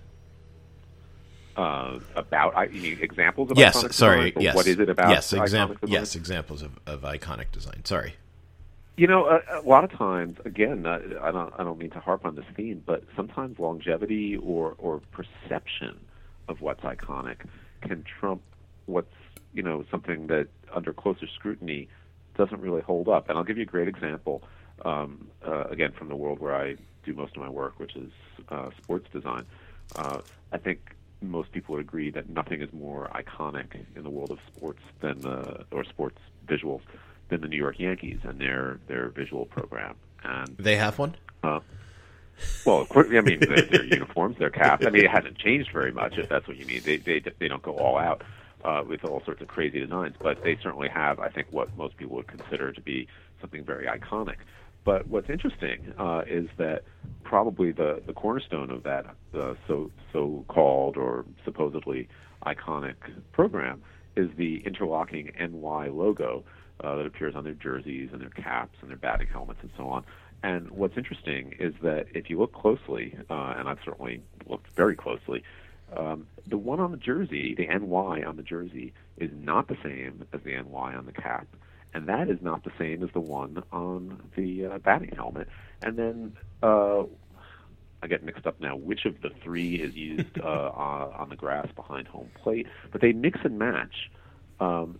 Uh, 1.59 1.99
about 2.15 2.57
I, 2.57 2.65
examples 2.67 3.51
of 3.51 3.59
yes, 3.59 3.77
iconic 3.77 3.93
sorry, 3.93 4.31
design? 4.31 4.43
yes, 4.45 4.55
what 4.55 4.67
is 4.69 4.79
it 4.79 4.89
about? 4.89 5.11
Yes, 5.11 5.33
exam- 5.33 5.77
yes, 5.87 6.15
examples 6.15 6.63
of, 6.63 6.79
of 6.87 7.01
iconic 7.03 7.51
design. 7.51 7.85
Sorry. 7.85 8.15
You 8.97 9.09
know, 9.09 9.27
a, 9.27 9.61
a 9.61 9.63
lot 9.63 9.83
of 9.83 9.91
times, 9.91 10.39
again, 10.45 10.87
uh, 10.87 11.01
I 11.21 11.33
don't, 11.33 11.53
I 11.59 11.65
don't 11.65 11.79
mean 11.79 11.91
to 11.91 12.01
harp 12.01 12.25
on 12.25 12.37
this 12.37 12.45
theme, 12.57 12.83
but 12.87 13.03
sometimes 13.17 13.59
longevity 13.59 14.37
or 14.37 14.77
or 14.79 15.01
perception 15.11 15.99
of 16.49 16.61
what's 16.61 16.83
iconic 16.83 17.39
can 17.83 18.05
trump 18.05 18.41
what's 18.87 19.13
you 19.53 19.63
know 19.63 19.85
something 19.91 20.29
that 20.29 20.47
under 20.73 20.93
closer 20.93 21.27
scrutiny 21.27 21.89
doesn't 22.37 22.61
really 22.61 22.83
hold 22.83 23.09
up. 23.09 23.29
And 23.29 23.37
I'll 23.37 23.45
give 23.45 23.57
you 23.57 23.65
a 23.65 23.67
great 23.67 23.89
example. 23.89 24.43
Um, 24.85 25.27
uh, 25.45 25.65
again, 25.65 25.91
from 25.91 26.09
the 26.09 26.15
world 26.15 26.39
where 26.39 26.55
I 26.55 26.77
do 27.05 27.13
most 27.15 27.35
of 27.35 27.43
my 27.43 27.49
work, 27.49 27.81
which 27.81 27.97
is 27.97 28.13
uh, 28.49 28.71
sports 28.81 29.09
design. 29.13 29.45
Uh, 29.97 30.21
I 30.53 30.59
think 30.59 30.95
most 31.21 31.53
people 31.53 31.75
would 31.75 31.81
agree 31.81 32.11
that 32.11 32.29
nothing 32.29 32.61
is 32.63 32.73
more 32.73 33.09
iconic 33.15 33.85
in 33.97 34.03
the 34.03 34.11
world 34.11 34.31
of 34.31 34.39
sports 34.55 34.83
than 35.01 35.21
the 35.21 35.65
or 35.71 35.85
sports 35.85 36.19
visuals 36.47 36.81
than 37.29 37.41
the 37.41 37.49
New 37.49 37.57
York 37.57 37.79
Yankees 37.79 38.21
and 38.23 38.41
their 38.41 38.79
their 38.87 39.09
visual 39.09 39.47
program. 39.47 39.97
And 40.23 40.57
they 40.59 40.77
have 40.77 40.99
one. 40.99 41.15
Uh, 41.43 41.61
well, 42.65 42.81
of 42.81 42.89
course. 42.89 43.09
I 43.11 43.21
mean, 43.21 43.41
their, 43.41 43.63
their 43.63 43.85
uniforms, 43.99 44.39
their 44.39 44.51
caps. 44.51 44.87
I 44.87 44.91
mean, 44.91 45.05
it 45.05 45.11
hasn't 45.11 45.39
changed 45.39 45.71
very 45.73 45.93
much. 45.93 46.19
If 46.19 46.29
that's 46.29 46.47
what 46.47 46.57
you 46.57 46.67
mean, 46.67 46.83
they 46.85 46.97
they 46.97 47.23
they 47.39 47.49
don't 47.49 47.63
go 47.63 47.77
all 47.77 47.99
out 47.99 48.23
uh, 48.65 48.83
with 48.87 49.05
all 49.05 49.23
sorts 49.25 49.43
of 49.43 49.49
crazy 49.49 49.81
designs, 49.81 50.17
but 50.21 50.43
they 50.43 50.57
certainly 50.63 50.89
have. 50.89 51.19
I 51.21 51.29
think 51.29 51.49
what 51.51 51.77
most 51.77 51.97
people 51.97 52.17
would 52.17 52.29
consider 52.29 52.73
to 52.73 52.81
be 52.81 53.09
something 53.41 53.65
very 53.65 53.87
iconic. 53.87 54.37
But 54.89 55.07
what's 55.07 55.29
interesting 55.29 55.93
uh, 55.99 56.23
is 56.27 56.49
that 56.57 56.85
probably 57.23 57.73
the, 57.73 58.01
the 58.07 58.15
cornerstone 58.15 58.71
of 58.71 58.85
that 58.85 59.05
uh, 59.39 59.53
so 59.67 59.91
so 60.15 60.47
called 60.49 60.97
or 60.97 61.27
supposedly 61.45 62.09
iconic 62.47 62.95
program 63.33 63.83
is 64.17 64.31
the 64.39 64.63
interlocking 64.65 65.31
NY 65.39 65.89
logo 65.89 66.43
uh, 66.83 66.97
that 66.97 67.05
appears 67.05 67.35
on 67.37 67.45
their 67.45 67.53
jerseys 67.53 68.09
and 68.15 68.23
their 68.23 68.31
caps 68.31 68.79
and 68.81 68.89
their 68.89 68.97
batting 68.97 69.27
helmets 69.27 69.59
and 69.61 69.71
so 69.77 69.91
on. 69.91 70.07
And 70.43 70.71
what's 70.71 70.97
interesting 70.97 71.53
is 71.61 71.75
that 71.83 72.07
if 72.15 72.31
you 72.31 72.39
look 72.39 72.55
closely, 72.55 73.15
uh, 73.29 73.57
and 73.59 73.69
I've 73.69 73.81
certainly 73.85 74.23
looked 74.47 74.71
very 74.75 74.97
closely, 74.97 75.43
um, 75.95 76.27
the 76.47 76.57
one 76.57 76.81
on 76.81 76.93
the 76.93 76.97
jersey, 76.97 77.55
the 77.55 77.67
NY 77.67 78.23
on 78.23 78.37
the 78.37 78.43
jersey, 78.43 78.95
is 79.19 79.31
not 79.39 79.69
the 79.69 79.77
same 79.85 80.25
as 80.33 80.41
the 80.45 80.53
NY 80.53 80.95
on 80.95 81.05
the 81.05 81.13
cap 81.13 81.47
and 81.95 82.07
that 82.09 82.29
is 82.29 82.39
not 82.43 82.65
the 82.65 82.73
same 82.79 83.03
as 83.03 83.11
the 83.13 83.21
one 83.21 83.63
on 83.73 84.23
the 84.37 84.67
uh, 84.67 84.79
batting 84.79 85.15
helmet. 85.15 85.49
And 85.83 85.97
then 85.97 86.37
uh, 86.63 87.05
I 88.03 88.07
get 88.07 88.25
mixed 88.25 88.47
up 88.47 88.61
now. 88.61 88.77
Which 88.77 89.05
of 89.05 89.21
the 89.23 89.31
three 89.43 89.77
is 89.77 89.95
used 89.95 90.39
uh, 90.43 90.47
on 90.47 91.29
the 91.29 91.37
grass 91.37 91.69
behind 91.75 92.09
home 92.09 92.31
plate? 92.43 92.67
But 92.93 93.01
they 93.01 93.13
mix 93.13 93.41
and 93.45 93.59
match. 93.59 94.11
Um, 94.61 94.99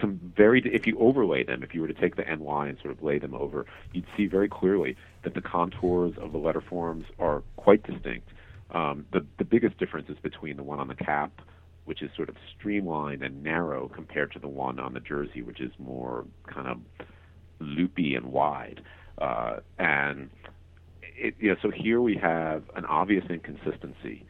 some 0.00 0.20
very 0.36 0.60
if 0.60 0.86
you 0.86 0.96
overlay 1.00 1.42
them 1.42 1.64
if 1.64 1.74
you 1.74 1.80
were 1.80 1.88
to 1.88 1.94
take 1.94 2.14
the 2.14 2.22
ny 2.22 2.68
and 2.68 2.78
sort 2.78 2.92
of 2.92 3.02
lay 3.02 3.18
them 3.18 3.34
over 3.34 3.66
you'd 3.92 4.06
see 4.16 4.26
very 4.26 4.48
clearly 4.48 4.96
that 5.24 5.34
the 5.34 5.40
contours 5.40 6.16
of 6.18 6.30
the 6.30 6.38
letter 6.38 6.60
forms 6.60 7.04
are 7.18 7.42
quite 7.56 7.82
distinct 7.82 8.28
um, 8.70 9.04
the 9.12 9.26
the 9.38 9.44
biggest 9.44 9.76
difference 9.78 10.08
is 10.08 10.16
between 10.18 10.56
the 10.56 10.62
one 10.62 10.78
on 10.78 10.86
the 10.86 10.94
cap 10.94 11.32
which 11.88 12.02
is 12.02 12.10
sort 12.14 12.28
of 12.28 12.36
streamlined 12.54 13.22
and 13.22 13.42
narrow 13.42 13.88
compared 13.88 14.30
to 14.30 14.38
the 14.38 14.46
one 14.46 14.78
on 14.78 14.92
the 14.92 15.00
jersey, 15.00 15.40
which 15.40 15.58
is 15.58 15.72
more 15.78 16.26
kind 16.46 16.68
of 16.68 16.78
loopy 17.60 18.14
and 18.14 18.26
wide. 18.26 18.82
Uh, 19.16 19.60
and 19.78 20.28
it, 21.16 21.34
you 21.40 21.48
know, 21.48 21.56
so 21.62 21.70
here 21.70 22.02
we 22.02 22.14
have 22.14 22.62
an 22.76 22.84
obvious 22.84 23.24
inconsistency, 23.30 24.26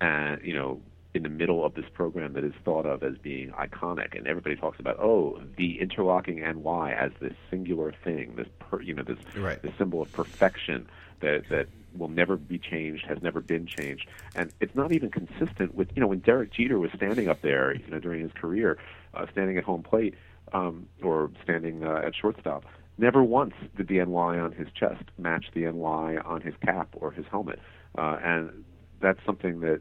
and 0.00 0.40
you 0.42 0.54
know, 0.54 0.80
in 1.12 1.22
the 1.22 1.28
middle 1.28 1.66
of 1.66 1.74
this 1.74 1.84
program 1.92 2.32
that 2.32 2.44
is 2.44 2.54
thought 2.64 2.86
of 2.86 3.02
as 3.02 3.18
being 3.18 3.50
iconic, 3.50 4.16
and 4.16 4.26
everybody 4.26 4.56
talks 4.56 4.80
about 4.80 4.98
oh, 4.98 5.38
the 5.58 5.82
interlocking 5.82 6.36
NY 6.36 6.94
as 6.98 7.12
this 7.20 7.34
singular 7.50 7.92
thing, 8.02 8.36
this 8.36 8.48
per, 8.58 8.80
you 8.80 8.94
know, 8.94 9.02
this 9.02 9.18
right. 9.36 9.60
this 9.60 9.72
symbol 9.76 10.00
of 10.00 10.10
perfection 10.12 10.88
that 11.22 11.44
that 11.48 11.68
will 11.96 12.08
never 12.08 12.36
be 12.36 12.58
changed, 12.58 13.04
has 13.06 13.22
never 13.22 13.40
been 13.40 13.66
changed, 13.66 14.06
and 14.34 14.52
it's 14.60 14.74
not 14.74 14.92
even 14.92 15.10
consistent 15.10 15.74
with 15.74 15.88
you 15.94 16.00
know 16.00 16.06
when 16.06 16.20
Derek 16.20 16.52
Jeter 16.52 16.78
was 16.78 16.90
standing 16.94 17.28
up 17.28 17.42
there, 17.42 17.74
you 17.74 17.86
know, 17.88 17.98
during 17.98 18.20
his 18.20 18.32
career, 18.32 18.78
uh, 19.14 19.26
standing 19.32 19.56
at 19.56 19.64
home 19.64 19.82
plate 19.82 20.14
um, 20.52 20.88
or 21.02 21.30
standing 21.42 21.84
uh, 21.84 22.02
at 22.04 22.14
shortstop. 22.14 22.64
Never 22.98 23.22
once 23.22 23.54
did 23.76 23.88
the 23.88 24.04
NY 24.04 24.38
on 24.38 24.52
his 24.52 24.68
chest 24.72 25.04
match 25.18 25.46
the 25.54 25.62
NY 25.62 26.18
on 26.24 26.42
his 26.42 26.54
cap 26.64 26.88
or 26.92 27.10
his 27.10 27.24
helmet, 27.30 27.58
uh, 27.96 28.18
and 28.22 28.64
that's 29.00 29.20
something 29.24 29.60
that 29.60 29.80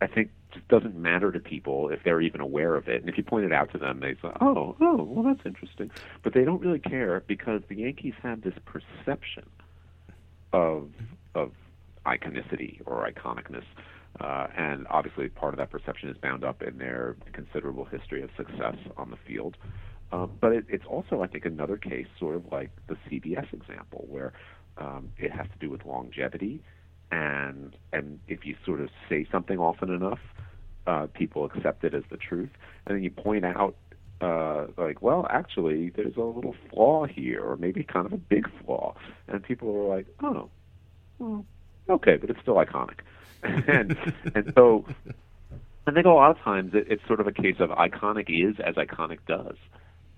I 0.00 0.06
think 0.06 0.30
just 0.52 0.68
doesn't 0.68 0.96
matter 0.96 1.32
to 1.32 1.40
people 1.40 1.88
if 1.88 2.00
they're 2.04 2.20
even 2.20 2.40
aware 2.42 2.74
of 2.74 2.88
it. 2.88 3.00
And 3.00 3.08
if 3.08 3.16
you 3.16 3.24
point 3.24 3.46
it 3.46 3.52
out 3.52 3.72
to 3.72 3.78
them, 3.78 4.00
they 4.00 4.14
say, 4.14 4.30
"Oh, 4.40 4.76
oh, 4.80 5.02
well, 5.02 5.24
that's 5.24 5.46
interesting," 5.46 5.90
but 6.22 6.34
they 6.34 6.44
don't 6.44 6.60
really 6.60 6.78
care 6.78 7.22
because 7.26 7.62
the 7.68 7.76
Yankees 7.76 8.14
have 8.22 8.42
this 8.42 8.54
perception 8.66 9.44
of 10.52 10.90
of 11.34 11.52
iconicity 12.06 12.80
or 12.86 13.08
iconicness. 13.08 13.64
Uh, 14.20 14.46
and 14.56 14.86
obviously, 14.90 15.28
part 15.28 15.54
of 15.54 15.58
that 15.58 15.70
perception 15.70 16.08
is 16.08 16.16
bound 16.18 16.44
up 16.44 16.62
in 16.62 16.78
their 16.78 17.16
considerable 17.32 17.84
history 17.86 18.22
of 18.22 18.30
success 18.36 18.76
on 18.96 19.10
the 19.10 19.16
field. 19.26 19.56
Um, 20.12 20.32
but 20.40 20.52
it, 20.52 20.66
it's 20.68 20.84
also, 20.86 21.22
I 21.22 21.26
think, 21.26 21.46
another 21.46 21.78
case, 21.78 22.06
sort 22.20 22.36
of 22.36 22.44
like 22.52 22.70
the 22.88 22.96
CBS 23.08 23.50
example, 23.52 24.04
where 24.08 24.34
um, 24.76 25.10
it 25.16 25.30
has 25.32 25.46
to 25.46 25.58
do 25.58 25.70
with 25.70 25.86
longevity, 25.86 26.62
and 27.10 27.74
and 27.92 28.20
if 28.28 28.44
you 28.44 28.54
sort 28.66 28.80
of 28.80 28.90
say 29.08 29.26
something 29.32 29.58
often 29.58 29.90
enough, 29.90 30.20
uh, 30.86 31.06
people 31.14 31.46
accept 31.46 31.84
it 31.84 31.94
as 31.94 32.02
the 32.10 32.18
truth, 32.18 32.50
and 32.86 32.96
then 32.96 33.02
you 33.02 33.10
point 33.10 33.44
out. 33.44 33.76
Uh, 34.22 34.68
like, 34.76 35.02
well, 35.02 35.26
actually, 35.30 35.90
there's 35.90 36.16
a 36.16 36.20
little 36.22 36.54
flaw 36.70 37.04
here, 37.06 37.42
or 37.42 37.56
maybe 37.56 37.82
kind 37.82 38.06
of 38.06 38.12
a 38.12 38.16
big 38.16 38.48
flaw, 38.64 38.94
and 39.26 39.42
people 39.42 39.68
are 39.76 39.96
like, 39.96 40.06
"Oh, 40.22 40.48
well, 41.18 41.44
okay, 41.90 42.16
but 42.16 42.30
it's 42.30 42.40
still 42.40 42.54
iconic." 42.54 43.00
and 43.42 43.96
and 44.36 44.52
so 44.54 44.86
I 45.86 45.90
think 45.90 46.06
a 46.06 46.10
lot 46.10 46.30
of 46.30 46.38
times 46.38 46.72
it, 46.74 46.86
it's 46.88 47.04
sort 47.08 47.18
of 47.18 47.26
a 47.26 47.32
case 47.32 47.56
of 47.58 47.70
iconic 47.70 48.26
is 48.28 48.60
as 48.60 48.76
iconic 48.76 49.18
does, 49.26 49.56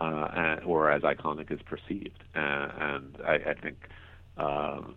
uh, 0.01 0.57
or 0.67 0.91
as 0.91 1.03
iconic 1.03 1.51
is 1.51 1.61
perceived. 1.63 2.23
Uh, 2.35 2.69
and 2.79 3.17
I, 3.27 3.35
I 3.35 3.55
think 3.55 3.89
um, 4.37 4.97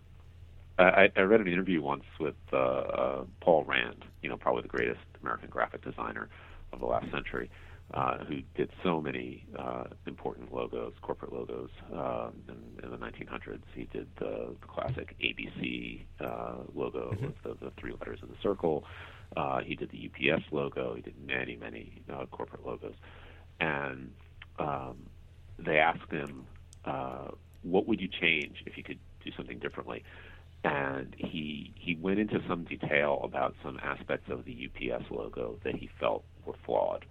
I, 0.78 1.10
I 1.16 1.20
read 1.20 1.40
an 1.40 1.48
interview 1.48 1.80
once 1.80 2.04
with 2.20 2.36
uh, 2.52 2.56
uh, 2.56 3.24
Paul 3.40 3.64
Rand, 3.64 4.04
you 4.22 4.28
know, 4.28 4.36
probably 4.36 4.62
the 4.62 4.68
greatest 4.68 5.00
American 5.22 5.48
graphic 5.48 5.82
designer 5.82 6.28
of 6.72 6.80
the 6.80 6.86
last 6.86 7.10
century, 7.10 7.50
uh, 7.94 8.18
who 8.24 8.40
did 8.54 8.70
so 8.82 9.00
many 9.00 9.46
uh, 9.58 9.84
important 10.06 10.52
logos, 10.52 10.92
corporate 11.00 11.32
logos 11.32 11.70
uh, 11.94 12.28
in, 12.48 12.84
in 12.84 12.90
the 12.90 12.98
1900s. 12.98 13.62
He 13.74 13.84
did 13.84 14.08
the, 14.18 14.54
the 14.60 14.66
classic 14.66 15.16
ABC 15.22 16.02
uh, 16.20 16.64
logo 16.74 17.12
mm-hmm. 17.12 17.26
with 17.26 17.42
the, 17.42 17.64
the 17.64 17.72
three 17.80 17.92
letters 17.92 18.18
in 18.22 18.28
the 18.28 18.36
circle. 18.42 18.84
Uh, 19.36 19.60
he 19.60 19.74
did 19.74 19.90
the 19.90 20.10
UPS 20.10 20.44
logo. 20.52 20.94
He 20.94 21.02
did 21.02 21.14
many, 21.26 21.56
many 21.56 22.02
uh, 22.12 22.26
corporate 22.26 22.66
logos. 22.66 22.94
And 23.60 24.12
um, 24.58 24.96
they 25.58 25.78
asked 25.78 26.10
him, 26.10 26.46
uh, 26.84 27.28
"What 27.62 27.86
would 27.86 28.00
you 28.00 28.08
change 28.08 28.62
if 28.66 28.76
you 28.76 28.84
could 28.84 28.98
do 29.24 29.30
something 29.36 29.58
differently?" 29.58 30.04
And 30.64 31.14
he 31.18 31.72
he 31.76 31.96
went 31.96 32.18
into 32.20 32.40
some 32.48 32.64
detail 32.64 33.20
about 33.22 33.54
some 33.62 33.78
aspects 33.82 34.30
of 34.30 34.44
the 34.44 34.68
UPS 34.68 35.04
logo 35.10 35.58
that 35.64 35.74
he 35.74 35.88
felt 36.00 36.24
were 36.44 36.54
flawed. 36.64 37.04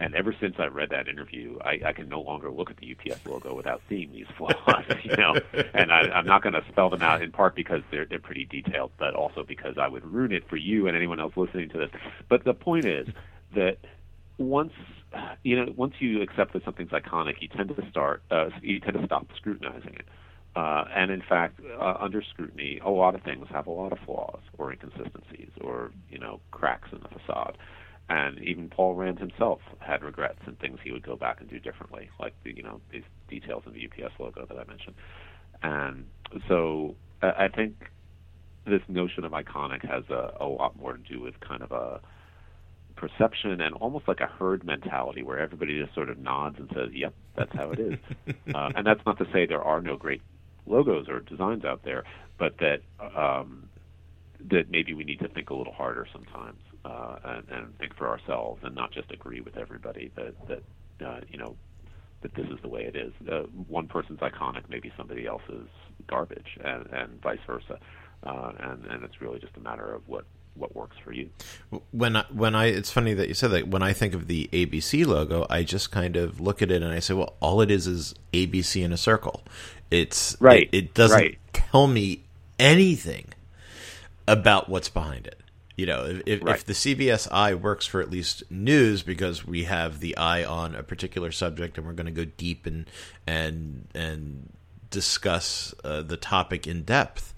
And 0.00 0.14
ever 0.14 0.34
since 0.40 0.56
I 0.58 0.66
read 0.66 0.90
that 0.90 1.06
interview, 1.06 1.58
I, 1.64 1.80
I 1.86 1.92
can 1.92 2.08
no 2.08 2.20
longer 2.20 2.50
look 2.50 2.70
at 2.70 2.76
the 2.78 2.96
UPS 2.96 3.24
logo 3.24 3.54
without 3.54 3.82
seeing 3.88 4.10
these 4.12 4.26
flaws. 4.36 4.84
You 5.04 5.16
know, 5.16 5.34
and 5.74 5.92
I, 5.92 6.00
I'm 6.10 6.26
not 6.26 6.42
going 6.42 6.54
to 6.54 6.64
spell 6.70 6.90
them 6.90 7.02
out 7.02 7.22
in 7.22 7.30
part 7.30 7.54
because 7.54 7.82
they're 7.90 8.04
they're 8.04 8.18
pretty 8.18 8.44
detailed, 8.44 8.92
but 8.98 9.14
also 9.14 9.44
because 9.44 9.78
I 9.78 9.88
would 9.88 10.04
ruin 10.04 10.32
it 10.32 10.48
for 10.48 10.56
you 10.56 10.88
and 10.88 10.96
anyone 10.96 11.20
else 11.20 11.34
listening 11.36 11.68
to 11.70 11.78
this. 11.78 11.90
But 12.28 12.44
the 12.44 12.54
point 12.54 12.84
is 12.84 13.08
that 13.54 13.78
once 14.38 14.72
you 15.42 15.56
know 15.56 15.72
once 15.76 15.94
you 16.00 16.22
accept 16.22 16.52
that 16.54 16.64
something's 16.64 16.90
iconic, 16.90 17.34
you 17.40 17.48
tend 17.48 17.68
to 17.68 17.90
start 17.90 18.22
uh, 18.30 18.50
you 18.60 18.80
tend 18.80 18.98
to 18.98 19.06
stop 19.06 19.26
scrutinizing 19.36 19.94
it. 19.94 20.06
Uh, 20.54 20.84
and 20.94 21.10
in 21.10 21.22
fact, 21.22 21.60
uh, 21.80 21.96
under 21.98 22.22
scrutiny, 22.22 22.78
a 22.84 22.90
lot 22.90 23.14
of 23.14 23.22
things 23.22 23.46
have 23.50 23.66
a 23.66 23.70
lot 23.70 23.90
of 23.90 23.98
flaws 24.00 24.40
or 24.58 24.70
inconsistencies 24.70 25.48
or 25.60 25.90
you 26.10 26.18
know 26.18 26.40
cracks 26.50 26.88
in 26.92 26.98
the 27.00 27.08
facade. 27.08 27.56
And 28.08 28.38
even 28.40 28.68
Paul 28.68 28.94
Rand 28.94 29.18
himself 29.18 29.60
had 29.78 30.02
regrets 30.02 30.40
and 30.46 30.58
things 30.58 30.78
he 30.82 30.92
would 30.92 31.04
go 31.04 31.16
back 31.16 31.40
and 31.40 31.48
do 31.48 31.58
differently, 31.58 32.10
like 32.20 32.34
the 32.44 32.54
you 32.54 32.62
know 32.62 32.80
these 32.90 33.04
details 33.28 33.62
in 33.66 33.72
the 33.72 33.86
UPS 33.86 34.14
logo 34.18 34.44
that 34.46 34.58
I 34.58 34.64
mentioned. 34.64 34.96
And 35.62 36.06
so 36.48 36.96
I 37.22 37.48
think 37.48 37.74
this 38.66 38.82
notion 38.88 39.24
of 39.24 39.32
iconic 39.32 39.88
has 39.88 40.04
a, 40.10 40.32
a 40.40 40.46
lot 40.46 40.76
more 40.78 40.92
to 40.94 41.02
do 41.02 41.20
with 41.20 41.38
kind 41.40 41.62
of 41.62 41.72
a 41.72 42.00
perception 42.96 43.60
and 43.60 43.74
almost 43.76 44.06
like 44.06 44.20
a 44.20 44.26
herd 44.26 44.64
mentality 44.64 45.22
where 45.22 45.38
everybody 45.38 45.80
just 45.80 45.94
sort 45.94 46.08
of 46.08 46.18
nods 46.18 46.56
and 46.58 46.68
says, 46.74 46.90
"Yep, 46.92 47.14
that's 47.36 47.52
how 47.54 47.70
it 47.70 47.78
is." 47.78 47.98
uh, 48.54 48.70
and 48.76 48.86
that's 48.86 49.04
not 49.06 49.18
to 49.18 49.24
say 49.32 49.46
there 49.46 49.62
are 49.62 49.80
no 49.80 49.96
great 49.96 50.22
logos 50.66 51.08
or 51.08 51.20
designs 51.20 51.64
out 51.64 51.82
there, 51.84 52.04
but 52.38 52.54
that 52.58 52.82
um, 53.16 53.68
that 54.50 54.70
maybe 54.70 54.94
we 54.94 55.04
need 55.04 55.20
to 55.20 55.28
think 55.28 55.50
a 55.50 55.54
little 55.54 55.72
harder 55.72 56.06
sometimes 56.12 56.58
uh, 56.84 57.16
and, 57.24 57.44
and 57.50 57.78
think 57.78 57.94
for 57.96 58.08
ourselves 58.08 58.60
and 58.64 58.74
not 58.74 58.92
just 58.92 59.10
agree 59.10 59.40
with 59.40 59.56
everybody 59.56 60.10
that 60.16 60.34
that 60.48 60.62
uh, 61.06 61.20
you 61.28 61.38
know 61.38 61.56
that 62.22 62.34
this 62.34 62.46
is 62.46 62.58
the 62.62 62.68
way 62.68 62.82
it 62.82 62.96
is. 62.96 63.12
Uh, 63.28 63.42
one 63.68 63.88
person's 63.88 64.20
iconic, 64.20 64.62
maybe 64.68 64.92
somebody 64.96 65.26
else's 65.26 65.66
garbage, 66.06 66.58
and, 66.64 66.86
and 66.92 67.20
vice 67.20 67.40
versa. 67.46 67.78
Uh, 68.24 68.52
and 68.58 68.86
and 68.86 69.02
it's 69.02 69.20
really 69.20 69.40
just 69.40 69.56
a 69.56 69.60
matter 69.60 69.92
of 69.92 70.08
what 70.08 70.24
what 70.54 70.74
works 70.76 70.96
for 71.02 71.12
you. 71.12 71.30
When 71.92 72.16
I, 72.16 72.24
when 72.30 72.54
I, 72.54 72.66
it's 72.66 72.90
funny 72.90 73.14
that 73.14 73.28
you 73.28 73.34
said 73.34 73.50
that. 73.52 73.68
When 73.68 73.82
I 73.82 73.92
think 73.92 74.14
of 74.14 74.26
the 74.26 74.48
ABC 74.52 75.06
logo, 75.06 75.46
I 75.48 75.62
just 75.62 75.90
kind 75.90 76.16
of 76.16 76.40
look 76.40 76.62
at 76.62 76.70
it 76.70 76.82
and 76.82 76.92
I 76.92 76.98
say, 76.98 77.14
well, 77.14 77.34
all 77.40 77.62
it 77.62 77.70
is 77.70 77.86
is 77.86 78.14
ABC 78.32 78.84
in 78.84 78.92
a 78.92 78.96
circle. 78.96 79.42
It's 79.90 80.36
right. 80.40 80.68
It, 80.72 80.76
it 80.76 80.94
doesn't 80.94 81.18
right. 81.18 81.38
tell 81.52 81.86
me 81.86 82.22
anything 82.58 83.32
about 84.26 84.68
what's 84.68 84.88
behind 84.88 85.26
it. 85.26 85.40
You 85.76 85.86
know, 85.86 86.20
if, 86.26 86.42
right. 86.42 86.54
if 86.56 86.66
the 86.66 86.74
CBS 86.74 87.30
eye 87.32 87.54
works 87.54 87.86
for 87.86 88.00
at 88.00 88.10
least 88.10 88.42
news 88.50 89.02
because 89.02 89.46
we 89.46 89.64
have 89.64 90.00
the 90.00 90.16
eye 90.16 90.44
on 90.44 90.74
a 90.74 90.82
particular 90.82 91.32
subject 91.32 91.78
and 91.78 91.86
we're 91.86 91.94
going 91.94 92.06
to 92.06 92.12
go 92.12 92.26
deep 92.36 92.66
and 92.66 92.88
and 93.26 93.88
and 93.94 94.52
discuss 94.90 95.74
uh, 95.82 96.02
the 96.02 96.18
topic 96.18 96.66
in 96.66 96.82
depth, 96.82 97.32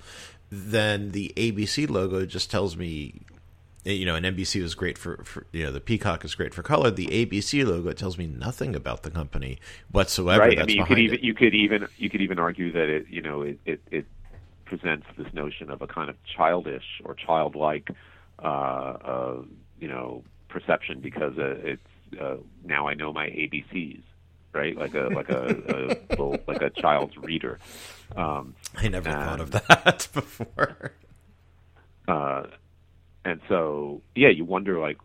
then 0.50 1.12
the 1.12 1.32
ABC 1.36 1.88
logo 1.88 2.26
just 2.26 2.50
tells 2.50 2.76
me 2.76 3.20
you 3.84 4.06
know, 4.06 4.14
and 4.14 4.24
NBC 4.24 4.62
was 4.62 4.74
great 4.74 4.96
for, 4.96 5.22
for, 5.24 5.46
you 5.52 5.62
know 5.62 5.70
the 5.70 5.80
Peacock 5.80 6.24
is 6.24 6.34
great 6.34 6.54
for 6.54 6.62
color. 6.62 6.90
The 6.90 7.06
ABC 7.08 7.66
logo 7.66 7.92
tells 7.92 8.16
me 8.16 8.26
nothing 8.26 8.74
about 8.74 9.02
the 9.02 9.10
company 9.10 9.58
whatsoever. 9.90 10.40
Right. 10.40 10.58
I 10.58 10.64
mean, 10.64 10.76
you 10.76 10.84
could 10.86 10.98
even 10.98 11.18
it. 11.18 11.22
you 11.22 11.34
could 11.34 11.54
even 11.54 11.88
you 11.98 12.08
could 12.08 12.22
even 12.22 12.38
argue 12.38 12.72
that 12.72 12.88
it 12.88 13.06
you 13.08 13.20
know 13.20 13.42
it, 13.42 13.58
it, 13.66 13.80
it 13.90 14.06
presents 14.64 15.06
this 15.16 15.32
notion 15.32 15.70
of 15.70 15.82
a 15.82 15.86
kind 15.86 16.10
of 16.10 16.16
childish 16.24 17.02
or 17.04 17.14
childlike 17.14 17.88
uh, 18.42 18.46
uh, 18.46 19.42
you 19.80 19.88
know 19.88 20.22
perception 20.48 21.00
because 21.00 21.36
uh, 21.38 21.56
it's 21.62 22.20
uh, 22.20 22.36
now 22.64 22.86
I 22.86 22.94
know 22.94 23.12
my 23.12 23.26
ABCs 23.26 24.02
right? 24.54 24.76
Like 24.76 24.94
a 24.94 25.08
like 25.12 25.28
a, 25.28 25.46
a 25.48 25.80
little, 26.10 26.38
like 26.46 26.62
a 26.62 26.70
child's 26.70 27.16
reader. 27.18 27.58
Um, 28.16 28.54
I 28.76 28.88
never 28.88 29.08
and, 29.08 29.18
thought 29.18 29.40
of 29.40 29.50
that 29.50 30.08
before. 30.14 30.92
Uh, 32.06 32.44
and 33.24 33.40
so, 33.48 34.02
yeah, 34.14 34.28
you 34.28 34.44
wonder 34.44 34.78
like 34.78 34.98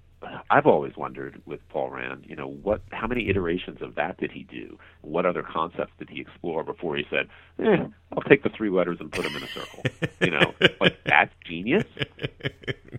I've 0.49 0.65
always 0.65 0.97
wondered 0.97 1.41
with 1.45 1.59
Paul 1.69 1.91
Rand, 1.91 2.25
you 2.27 2.35
know, 2.35 2.47
what 2.47 2.81
how 2.91 3.07
many 3.07 3.29
iterations 3.29 3.81
of 3.81 3.95
that 3.95 4.17
did 4.17 4.31
he 4.31 4.43
do? 4.43 4.77
What 5.01 5.25
other 5.25 5.43
concepts 5.43 5.93
did 5.97 6.09
he 6.09 6.19
explore 6.19 6.63
before 6.63 6.97
he 6.97 7.05
said, 7.09 7.29
eh, 7.59 7.85
"I'll 8.11 8.23
take 8.23 8.43
the 8.43 8.49
three 8.49 8.69
letters 8.69 8.97
and 8.99 9.11
put 9.11 9.23
them 9.23 9.35
in 9.35 9.43
a 9.43 9.47
circle"? 9.47 9.83
you 10.21 10.31
know, 10.31 10.53
like 10.81 10.97
that's 11.05 11.33
genius. 11.45 11.85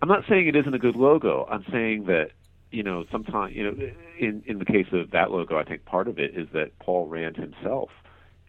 I'm 0.01 0.09
not 0.09 0.23
saying 0.27 0.47
it 0.47 0.55
isn't 0.55 0.73
a 0.73 0.79
good 0.79 0.95
logo. 0.95 1.47
I'm 1.49 1.63
saying 1.71 2.05
that 2.05 2.31
you 2.71 2.83
know, 2.83 3.05
sometimes, 3.11 3.55
you 3.55 3.63
know, 3.63 3.91
in 4.17 4.43
in 4.45 4.59
the 4.59 4.65
case 4.65 4.87
of 4.93 5.11
that 5.11 5.29
logo, 5.31 5.57
I 5.57 5.63
think 5.63 5.85
part 5.85 6.07
of 6.07 6.17
it 6.17 6.35
is 6.35 6.47
that 6.53 6.77
Paul 6.79 7.07
Rand 7.07 7.35
himself 7.35 7.89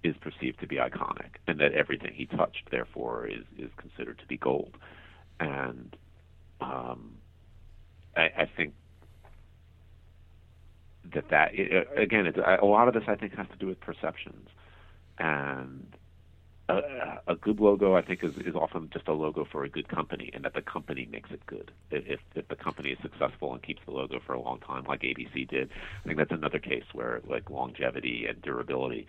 is 0.04 0.16
perceived 0.16 0.60
to 0.60 0.66
be 0.66 0.76
iconic, 0.76 1.36
and 1.46 1.60
that 1.60 1.72
everything 1.72 2.12
he 2.14 2.26
touched, 2.26 2.70
therefore, 2.70 3.26
is 3.26 3.44
is 3.58 3.70
considered 3.76 4.18
to 4.20 4.26
be 4.26 4.36
gold. 4.36 4.76
And 5.40 5.96
um, 6.60 7.16
I, 8.16 8.22
I 8.42 8.50
think 8.56 8.74
that 11.14 11.28
that 11.30 11.50
it, 11.54 11.88
again, 11.96 12.26
it's, 12.26 12.38
a 12.38 12.64
lot 12.64 12.88
of 12.88 12.94
this 12.94 13.04
I 13.06 13.14
think 13.14 13.34
has 13.34 13.46
to 13.48 13.56
do 13.56 13.66
with 13.66 13.80
perceptions, 13.80 14.48
and 15.18 15.86
a, 16.68 17.20
a 17.28 17.34
good 17.34 17.60
logo, 17.60 17.94
I 17.96 18.02
think, 18.02 18.22
is, 18.22 18.32
is 18.46 18.54
often 18.54 18.88
just 18.92 19.08
a 19.08 19.12
logo 19.12 19.46
for 19.50 19.64
a 19.64 19.68
good 19.68 19.88
company, 19.88 20.30
and 20.32 20.44
that 20.44 20.54
the 20.54 20.62
company 20.62 21.08
makes 21.10 21.30
it 21.30 21.44
good. 21.46 21.70
If, 21.90 22.20
if 22.34 22.48
the 22.48 22.56
company 22.56 22.90
is 22.90 22.98
successful 23.02 23.52
and 23.52 23.62
keeps 23.62 23.80
the 23.84 23.92
logo 23.92 24.20
for 24.24 24.34
a 24.34 24.40
long 24.40 24.60
time, 24.60 24.84
like 24.88 25.02
ABC 25.02 25.48
did, 25.48 25.70
I 26.04 26.06
think 26.06 26.18
that's 26.18 26.32
another 26.32 26.58
case 26.58 26.84
where 26.92 27.20
like 27.28 27.50
longevity 27.50 28.26
and 28.28 28.40
durability 28.42 29.06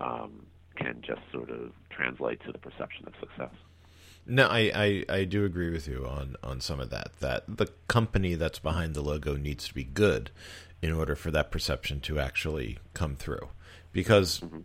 um, 0.00 0.46
can 0.76 1.02
just 1.06 1.20
sort 1.32 1.50
of 1.50 1.72
translate 1.90 2.40
to 2.44 2.52
the 2.52 2.58
perception 2.58 3.06
of 3.06 3.14
success. 3.20 3.54
No, 4.26 4.46
I, 4.46 4.72
I, 4.74 5.04
I 5.08 5.24
do 5.24 5.44
agree 5.44 5.70
with 5.70 5.86
you 5.86 6.04
on, 6.06 6.36
on 6.42 6.60
some 6.60 6.80
of 6.80 6.90
that. 6.90 7.12
That 7.20 7.44
the 7.46 7.68
company 7.88 8.34
that's 8.34 8.58
behind 8.58 8.94
the 8.94 9.02
logo 9.02 9.36
needs 9.36 9.68
to 9.68 9.74
be 9.74 9.84
good 9.84 10.30
in 10.82 10.92
order 10.92 11.14
for 11.14 11.30
that 11.30 11.50
perception 11.50 12.00
to 12.00 12.18
actually 12.18 12.78
come 12.92 13.14
through. 13.14 13.48
Because 13.92 14.40
mm-hmm 14.40 14.60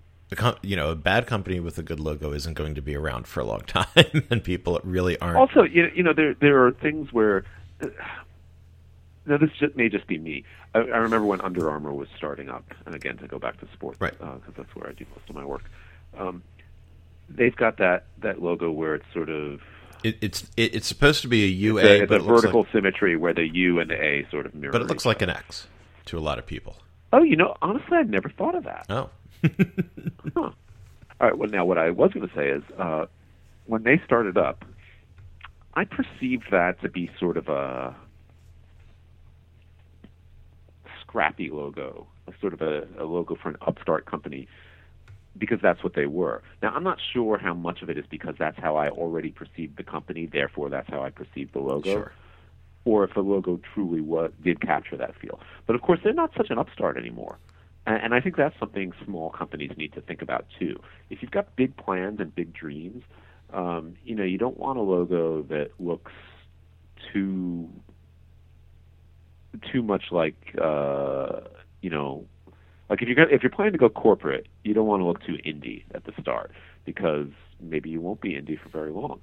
you 0.62 0.76
know, 0.76 0.92
a 0.92 0.96
bad 0.96 1.28
company 1.28 1.60
with 1.60 1.78
a 1.78 1.84
good 1.84 2.00
logo 2.00 2.32
isn't 2.32 2.54
going 2.54 2.76
to 2.76 2.82
be 2.82 2.96
around 2.96 3.28
for 3.28 3.42
a 3.42 3.46
long 3.46 3.62
time, 3.68 4.24
and 4.30 4.44
people 4.44 4.80
really 4.84 5.18
aren't. 5.20 5.38
Also, 5.38 5.64
you 5.64 6.04
know, 6.04 6.14
there 6.14 6.34
there 6.36 6.66
are 6.66 6.72
things 6.72 7.12
where, 7.12 7.44
now 9.26 9.38
this 9.38 9.50
just, 9.60 9.76
may 9.76 9.90
just 9.90 10.08
be 10.08 10.18
me. 10.18 10.44
I, 10.74 10.80
I 10.80 10.98
remember 10.98 11.26
when 11.26 11.42
Under 11.42 11.70
Armour 11.70 11.94
was 11.94 12.08
starting 12.16 12.50
up, 12.50 12.64
and 12.86 12.96
again 12.96 13.18
to 13.18 13.28
go 13.28 13.40
back 13.40 13.60
to 13.60 13.68
sports, 13.74 14.00
right? 14.00 14.18
Because 14.18 14.42
uh, 14.48 14.52
that's 14.56 14.74
where 14.76 14.90
I 14.90 14.94
do 14.94 15.06
most 15.16 15.30
of 15.30 15.36
my 15.36 15.46
work. 15.46 15.64
Um, 16.18 16.44
they've 17.36 17.56
got 17.56 17.78
that 17.78 18.06
that 18.20 18.42
logo 18.42 18.72
where 18.72 18.96
it's 18.96 19.06
sort 19.14 19.30
of 19.30 19.62
it, 20.04 20.18
it's 20.22 20.44
it, 20.58 20.76
it's 20.76 20.88
supposed 20.88 21.22
to 21.22 21.28
be 21.28 21.44
a 21.44 21.48
UA, 21.48 21.82
it's 21.82 21.90
a, 21.90 22.04
it's 22.04 22.10
but 22.10 22.22
a 22.22 22.24
it 22.24 22.28
vertical 22.28 22.62
like, 22.62 22.72
symmetry 22.72 23.16
where 23.16 23.34
the 23.34 23.48
U 23.48 23.80
and 23.80 23.90
the 23.90 24.02
A 24.02 24.28
sort 24.32 24.46
of 24.46 24.56
mirror. 24.56 24.72
But 24.72 24.82
it 24.82 24.88
looks 24.88 25.06
like 25.06 25.22
an 25.22 25.30
X 25.30 25.68
to 26.06 26.18
a 26.18 26.22
lot 26.22 26.40
of 26.40 26.46
people. 26.46 26.78
Oh, 27.14 27.24
you 27.24 27.36
know, 27.36 27.56
honestly, 27.62 27.98
I'd 27.98 28.10
never 28.10 28.30
thought 28.30 28.56
of 28.56 28.64
that. 28.64 28.86
Oh. 28.90 29.10
huh. 29.44 29.50
All 30.36 30.54
right. 31.20 31.38
Well, 31.38 31.50
now 31.50 31.66
what 31.66 31.78
I 31.78 31.90
was 31.92 32.12
going 32.14 32.28
to 32.28 32.34
say 32.34 32.50
is, 32.50 32.64
uh, 32.80 33.06
when 33.66 33.84
they 33.84 34.02
started 34.06 34.38
up, 34.38 34.64
I 35.74 35.84
perceived 35.86 36.46
that 36.52 36.82
to 36.82 36.90
be 36.90 37.10
sort 37.20 37.38
of 37.38 37.48
a 37.48 37.96
scrappy 41.02 41.50
logo, 41.50 42.08
a 42.28 42.34
sort 42.40 42.54
of 42.54 42.62
a, 42.62 42.88
a 42.98 43.04
logo 43.04 43.36
for 43.36 43.50
an 43.50 43.58
upstart 43.68 44.06
company, 44.06 44.48
because 45.38 45.60
that's 45.62 45.84
what 45.84 45.94
they 45.94 46.06
were. 46.06 46.42
Now, 46.62 46.74
I'm 46.76 46.84
not 46.84 47.00
sure 47.14 47.38
how 47.38 47.54
much 47.54 47.82
of 47.82 47.90
it 47.90 47.98
is 47.98 48.06
because 48.10 48.36
that's 48.38 48.58
how 48.60 48.76
I 48.76 48.90
already 48.90 49.32
perceived 49.32 49.78
the 49.78 49.84
company, 49.84 50.26
therefore 50.26 50.70
that's 50.70 50.90
how 50.90 51.02
I 51.02 51.10
perceived 51.10 51.54
the 51.54 51.60
logo. 51.60 51.90
Sure. 51.90 52.12
Or 52.84 53.04
if 53.04 53.14
the 53.14 53.22
logo 53.22 53.60
truly 53.74 54.02
was, 54.02 54.32
did 54.44 54.60
capture 54.60 54.98
that 54.98 55.16
feel. 55.16 55.40
But 55.68 55.76
of 55.76 55.82
course, 55.82 56.00
they're 56.04 56.14
not 56.14 56.32
such 56.36 56.50
an 56.50 56.58
upstart 56.58 56.98
anymore. 56.98 57.38
And, 57.86 58.04
and 58.04 58.14
I 58.14 58.20
think 58.20 58.36
that's 58.36 58.58
something 58.60 58.94
small 59.06 59.30
companies 59.30 59.72
need 59.78 59.94
to 59.94 60.02
think 60.02 60.22
about 60.22 60.46
too. 60.60 60.82
If 61.10 61.22
you've 61.22 61.32
got 61.32 61.56
big 61.56 61.76
plans 61.78 62.20
and 62.20 62.34
big 62.34 62.54
dreams, 62.54 63.04
um, 63.54 63.96
you 64.04 64.16
know, 64.16 64.24
you 64.24 64.38
don't 64.38 64.58
want 64.58 64.80
a 64.80 64.82
logo 64.82 65.44
that 65.44 65.72
looks 65.80 66.12
too 67.14 67.70
too 69.72 69.84
much 69.84 70.06
like 70.12 70.56
uh, 70.62 71.42
you 71.82 71.90
know, 71.90 72.26
like 72.92 73.02
if 73.02 73.08
you're 73.08 73.30
if 73.30 73.42
you're 73.42 73.50
planning 73.50 73.72
to 73.72 73.80
go 73.80 73.90
corporate, 73.90 74.48
you 74.64 74.74
don't 74.74 74.86
want 74.86 75.00
to 75.00 75.06
look 75.06 75.24
too 75.26 75.38
indie 75.46 75.86
at 75.96 76.04
the 76.04 76.12
start 76.22 76.52
because 76.86 77.30
maybe 77.62 77.90
you 77.90 78.02
won't 78.02 78.20
be 78.20 78.32
indie 78.32 78.60
for 78.60 78.68
very 78.68 78.92
long. 78.92 79.22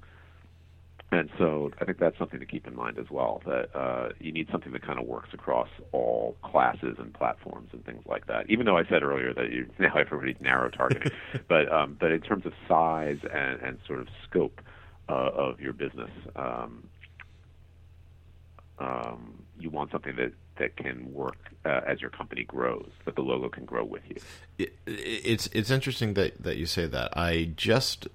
And 1.11 1.29
so 1.37 1.71
I 1.79 1.85
think 1.85 1.99
that's 1.99 2.17
something 2.17 2.39
to 2.39 2.45
keep 2.47 2.67
in 2.67 2.75
mind 2.75 2.97
as 2.97 3.11
well. 3.11 3.43
That 3.45 3.75
uh, 3.75 4.09
you 4.19 4.31
need 4.31 4.47
something 4.51 4.71
that 4.73 4.81
kind 4.81 4.99
of 4.99 5.05
works 5.05 5.29
across 5.33 5.69
all 5.91 6.35
classes 6.43 6.95
and 6.97 7.13
platforms 7.13 7.69
and 7.71 7.85
things 7.85 8.01
like 8.07 8.25
that. 8.25 8.49
Even 8.49 8.65
though 8.65 8.77
I 8.77 8.85
said 8.85 9.03
earlier 9.03 9.33
that 9.35 9.51
you, 9.51 9.67
now 9.79 9.95
everybody's 9.95 10.41
narrow 10.41 10.69
targeting, 10.71 11.11
but 11.47 11.71
um, 11.71 11.95
but 11.99 12.11
in 12.11 12.21
terms 12.21 12.47
of 12.47 12.53
size 12.67 13.19
and, 13.31 13.61
and 13.61 13.77
sort 13.85 13.99
of 13.99 14.07
scope 14.27 14.61
uh, 15.07 15.29
of 15.33 15.59
your 15.59 15.73
business, 15.73 16.11
um, 16.35 16.87
um, 18.79 19.43
you 19.59 19.69
want 19.69 19.91
something 19.91 20.15
that 20.15 20.31
that 20.59 20.75
can 20.75 21.11
work 21.11 21.37
uh, 21.65 21.81
as 21.87 21.99
your 21.99 22.09
company 22.09 22.43
grows, 22.43 22.91
that 23.05 23.15
the 23.15 23.21
logo 23.21 23.49
can 23.49 23.65
grow 23.65 23.83
with 23.83 24.03
you. 24.07 24.17
It, 24.57 24.73
it's 24.85 25.47
it's 25.47 25.71
interesting 25.71 26.13
that 26.13 26.43
that 26.43 26.57
you 26.57 26.65
say 26.67 26.85
that. 26.85 27.17
I 27.17 27.51
just 27.55 28.07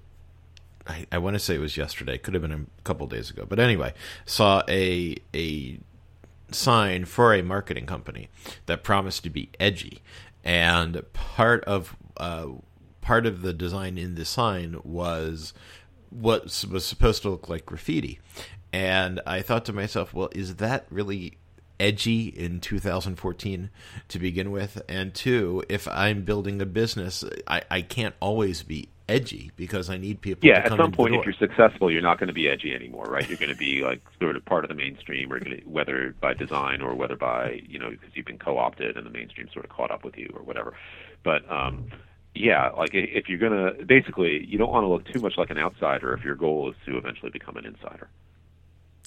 I, 0.87 1.07
I 1.11 1.18
want 1.18 1.35
to 1.35 1.40
say 1.40 1.57
it 1.57 1.59
was 1.59 1.76
yesterday. 1.76 2.16
Could 2.18 2.35
have 2.35 2.42
been 2.42 2.52
a 2.52 2.83
couple 2.85 3.07
days 3.07 3.30
ago, 3.30 3.44
but 3.48 3.59
anyway, 3.59 3.94
saw 4.24 4.62
a 4.68 5.16
a 5.35 5.78
sign 6.50 7.04
for 7.04 7.35
a 7.35 7.42
marketing 7.42 7.87
company 7.87 8.28
that 8.66 8.85
promised 8.85 9.24
to 9.24 9.30
be 9.30 9.50
edgy, 9.59 10.02
and 10.44 11.02
part 11.12 11.64
of 11.64 11.96
uh, 12.18 12.48
part 13.00 13.26
of 13.26 13.42
the 13.42 13.52
design 13.52 13.98
in 13.98 14.14
the 14.14 14.24
sign 14.24 14.80
was 14.85 15.52
what 16.11 16.44
was 16.70 16.85
supposed 16.85 17.22
to 17.22 17.30
look 17.30 17.48
like 17.48 17.66
graffiti, 17.66 18.20
and 18.72 19.20
I 19.26 19.42
thought 19.42 19.64
to 19.66 19.72
myself, 19.72 20.12
well, 20.12 20.28
is 20.33 20.57
that 20.57 20.87
really 20.90 21.38
edgy 21.78 22.28
in 22.28 22.60
2014 22.60 23.70
to 24.08 24.18
begin 24.18 24.50
with? 24.50 24.82
And 24.88 25.14
two, 25.14 25.62
if 25.68 25.88
I'm 25.88 26.22
building 26.22 26.60
a 26.60 26.66
business, 26.66 27.24
I, 27.46 27.62
I 27.70 27.82
can't 27.82 28.14
always 28.20 28.62
be 28.62 28.88
edgy 29.08 29.50
because 29.56 29.90
I 29.90 29.96
need 29.96 30.20
people. 30.20 30.48
Yeah, 30.48 30.60
at 30.60 30.68
some 30.68 30.92
point, 30.92 31.14
if 31.14 31.24
you're 31.24 31.34
successful, 31.34 31.90
you're 31.90 32.02
not 32.02 32.18
going 32.18 32.28
to 32.28 32.34
be 32.34 32.48
edgy 32.48 32.74
anymore, 32.74 33.04
right? 33.04 33.28
You're 33.28 33.38
going 33.38 33.52
to 33.52 33.56
be 33.56 33.82
like 33.82 34.00
sort 34.20 34.37
of 34.37 34.44
part 34.44 34.64
of 34.64 34.68
the 34.68 34.74
mainstream, 34.74 35.32
or 35.32 35.40
gonna, 35.40 35.56
whether 35.64 36.14
by 36.20 36.34
design 36.34 36.80
or 36.80 36.94
whether 36.94 37.16
by 37.16 37.62
you 37.68 37.78
know 37.78 37.90
because 37.90 38.10
you've 38.14 38.26
been 38.26 38.38
co-opted 38.38 38.96
and 38.96 39.06
the 39.06 39.10
mainstream 39.10 39.48
sort 39.52 39.64
of 39.64 39.70
caught 39.70 39.90
up 39.90 40.04
with 40.04 40.16
you 40.16 40.32
or 40.34 40.42
whatever. 40.42 40.74
But 41.22 41.50
um, 41.50 41.90
yeah, 42.34 42.70
like 42.70 42.90
if 42.92 43.28
you're 43.28 43.38
gonna 43.38 43.84
basically, 43.84 44.44
you 44.46 44.58
don't 44.58 44.70
want 44.70 44.84
to 44.84 44.88
look 44.88 45.06
too 45.06 45.20
much 45.20 45.37
like 45.37 45.50
an 45.50 45.58
outsider 45.58 46.12
if 46.14 46.24
your 46.24 46.34
goal 46.34 46.70
is 46.70 46.76
to 46.87 46.96
eventually 46.96 47.30
become 47.30 47.56
an 47.56 47.66
insider. 47.66 48.08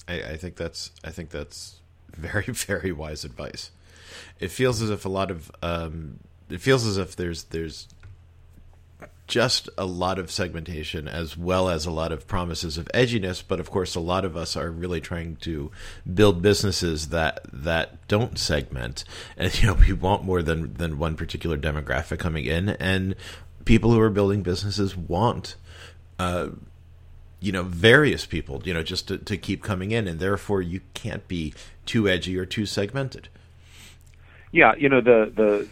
I, 0.06 0.22
I 0.22 0.36
think 0.36 0.56
that's 0.56 0.92
I 1.04 1.10
think 1.10 1.30
that's 1.30 1.80
very 2.16 2.46
very 2.46 2.92
wise 2.92 3.24
advice. 3.24 3.70
It 4.40 4.50
feels 4.50 4.80
as 4.82 4.90
if 4.90 5.04
a 5.04 5.08
lot 5.08 5.30
of 5.30 5.50
um, 5.62 6.20
it 6.48 6.60
feels 6.60 6.86
as 6.86 6.96
if 6.96 7.16
there's 7.16 7.44
there's 7.44 7.88
just 9.26 9.68
a 9.76 9.84
lot 9.84 10.18
of 10.18 10.30
segmentation 10.30 11.06
as 11.06 11.36
well 11.36 11.68
as 11.68 11.84
a 11.84 11.90
lot 11.90 12.10
of 12.12 12.26
promises 12.26 12.78
of 12.78 12.88
edginess 12.94 13.42
but 13.46 13.60
of 13.60 13.70
course 13.70 13.94
a 13.94 14.00
lot 14.00 14.24
of 14.24 14.36
us 14.38 14.56
are 14.56 14.70
really 14.70 15.02
trying 15.02 15.36
to 15.36 15.70
build 16.14 16.40
businesses 16.40 17.10
that 17.10 17.38
that 17.52 18.08
don't 18.08 18.38
segment 18.38 19.04
and 19.36 19.60
you 19.60 19.66
know 19.66 19.74
we 19.74 19.92
want 19.92 20.24
more 20.24 20.42
than 20.42 20.72
than 20.74 20.98
one 20.98 21.14
particular 21.14 21.58
demographic 21.58 22.18
coming 22.18 22.46
in 22.46 22.70
and 22.70 23.14
people 23.66 23.92
who 23.92 24.00
are 24.00 24.10
building 24.10 24.42
businesses 24.42 24.96
want 24.96 25.56
uh, 26.18 26.48
you 27.40 27.52
know 27.52 27.62
various 27.62 28.26
people 28.26 28.62
you 28.64 28.74
know 28.74 28.82
just 28.82 29.08
to, 29.08 29.18
to 29.18 29.36
keep 29.36 29.62
coming 29.62 29.90
in 29.90 30.08
and 30.08 30.18
therefore 30.20 30.60
you 30.62 30.80
can't 30.94 31.26
be 31.28 31.54
too 31.86 32.08
edgy 32.08 32.36
or 32.36 32.44
too 32.44 32.66
segmented 32.66 33.28
yeah 34.52 34.74
you 34.76 34.88
know 34.88 35.00
the 35.00 35.32
the 35.34 35.68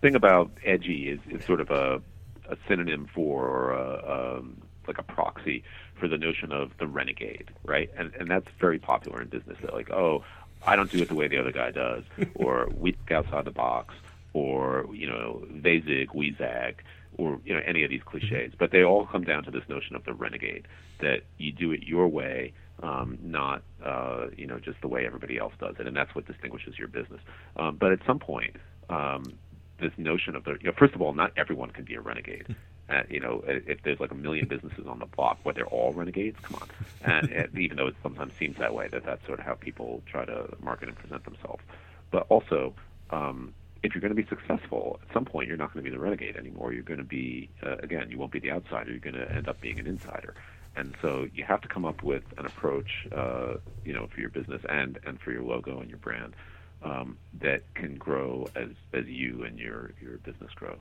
thing 0.00 0.14
about 0.14 0.50
edgy 0.64 1.08
is, 1.08 1.20
is 1.30 1.44
sort 1.44 1.60
of 1.60 1.70
a 1.70 2.00
a 2.48 2.56
synonym 2.66 3.06
for 3.14 3.46
or 3.46 3.72
a, 3.72 4.38
um, 4.38 4.56
like 4.86 4.98
a 4.98 5.02
proxy 5.02 5.62
for 5.98 6.08
the 6.08 6.16
notion 6.16 6.52
of 6.52 6.70
the 6.78 6.86
renegade, 6.86 7.50
right? 7.64 7.90
And 7.96 8.12
and 8.14 8.28
that's 8.28 8.48
very 8.58 8.78
popular 8.78 9.22
in 9.22 9.28
business. 9.28 9.58
That 9.62 9.74
like, 9.74 9.90
oh, 9.90 10.24
I 10.66 10.76
don't 10.76 10.90
do 10.90 10.98
it 11.02 11.08
the 11.08 11.14
way 11.14 11.28
the 11.28 11.38
other 11.38 11.52
guy 11.52 11.70
does, 11.70 12.04
or 12.34 12.68
we 12.74 12.92
think 12.92 13.12
outside 13.12 13.44
the 13.44 13.50
box, 13.50 13.94
or 14.32 14.86
you 14.92 15.06
know, 15.06 15.44
they 15.50 15.80
zig, 15.80 16.10
we 16.14 16.34
zag, 16.36 16.82
or 17.18 17.40
you 17.44 17.54
know, 17.54 17.60
any 17.66 17.84
of 17.84 17.90
these 17.90 18.02
cliches. 18.02 18.54
But 18.58 18.70
they 18.70 18.82
all 18.82 19.06
come 19.06 19.24
down 19.24 19.44
to 19.44 19.50
this 19.50 19.64
notion 19.68 19.94
of 19.94 20.04
the 20.04 20.14
renegade 20.14 20.66
that 21.00 21.22
you 21.36 21.52
do 21.52 21.72
it 21.72 21.82
your 21.82 22.08
way, 22.08 22.54
um, 22.82 23.18
not 23.22 23.62
uh, 23.84 24.28
you 24.36 24.46
know 24.46 24.58
just 24.58 24.80
the 24.80 24.88
way 24.88 25.04
everybody 25.04 25.38
else 25.38 25.52
does 25.60 25.76
it, 25.78 25.86
and 25.86 25.96
that's 25.96 26.14
what 26.14 26.26
distinguishes 26.26 26.78
your 26.78 26.88
business. 26.88 27.20
Um, 27.56 27.76
but 27.76 27.92
at 27.92 27.98
some 28.06 28.18
point, 28.18 28.56
um, 28.88 29.34
this 29.80 29.92
notion 29.96 30.34
of 30.34 30.44
the 30.44 30.52
you 30.60 30.66
know 30.66 30.72
first 30.76 30.94
of 30.94 31.02
all 31.02 31.14
not 31.14 31.32
everyone 31.36 31.70
can 31.70 31.84
be 31.84 31.94
a 31.94 32.00
renegade 32.00 32.54
uh, 32.90 33.02
you 33.08 33.20
know 33.20 33.42
if 33.46 33.82
there's 33.82 34.00
like 34.00 34.10
a 34.10 34.14
million 34.14 34.46
businesses 34.48 34.86
on 34.86 34.98
the 34.98 35.06
block 35.06 35.38
what 35.44 35.54
they're 35.54 35.66
all 35.66 35.92
renegades 35.92 36.36
come 36.42 36.60
on 36.60 36.68
and, 37.02 37.30
and 37.30 37.58
even 37.58 37.76
though 37.76 37.86
it 37.86 37.94
sometimes 38.02 38.32
seems 38.38 38.56
that 38.58 38.74
way 38.74 38.88
that 38.88 39.04
that's 39.04 39.24
sort 39.26 39.38
of 39.38 39.44
how 39.44 39.54
people 39.54 40.02
try 40.06 40.24
to 40.24 40.48
market 40.60 40.88
and 40.88 40.96
present 40.96 41.24
themselves 41.24 41.62
but 42.10 42.26
also 42.28 42.74
um, 43.10 43.54
if 43.82 43.94
you're 43.94 44.00
going 44.00 44.14
to 44.14 44.20
be 44.20 44.28
successful 44.28 45.00
at 45.02 45.12
some 45.14 45.24
point 45.24 45.48
you're 45.48 45.56
not 45.56 45.72
going 45.72 45.84
to 45.84 45.90
be 45.90 45.94
the 45.94 46.00
renegade 46.00 46.36
anymore 46.36 46.72
you're 46.72 46.82
going 46.82 46.98
to 46.98 47.04
be 47.04 47.48
uh, 47.62 47.76
again 47.76 48.10
you 48.10 48.18
won't 48.18 48.32
be 48.32 48.40
the 48.40 48.50
outsider 48.50 48.90
you're 48.90 48.98
going 48.98 49.14
to 49.14 49.30
end 49.32 49.48
up 49.48 49.60
being 49.60 49.78
an 49.78 49.86
insider 49.86 50.34
and 50.76 50.94
so 51.02 51.26
you 51.34 51.44
have 51.44 51.60
to 51.60 51.68
come 51.68 51.84
up 51.84 52.02
with 52.02 52.22
an 52.38 52.46
approach 52.46 53.06
uh, 53.12 53.54
you 53.84 53.92
know 53.92 54.06
for 54.12 54.20
your 54.20 54.30
business 54.30 54.62
and 54.68 54.98
and 55.06 55.20
for 55.20 55.32
your 55.32 55.42
logo 55.42 55.80
and 55.80 55.88
your 55.88 55.98
brand 55.98 56.34
um, 56.82 57.18
that 57.40 57.62
can 57.74 57.96
grow 57.96 58.48
as 58.54 58.68
as 58.92 59.06
you 59.06 59.44
and 59.44 59.58
your 59.58 59.92
your 60.00 60.18
business 60.18 60.50
grow. 60.54 60.76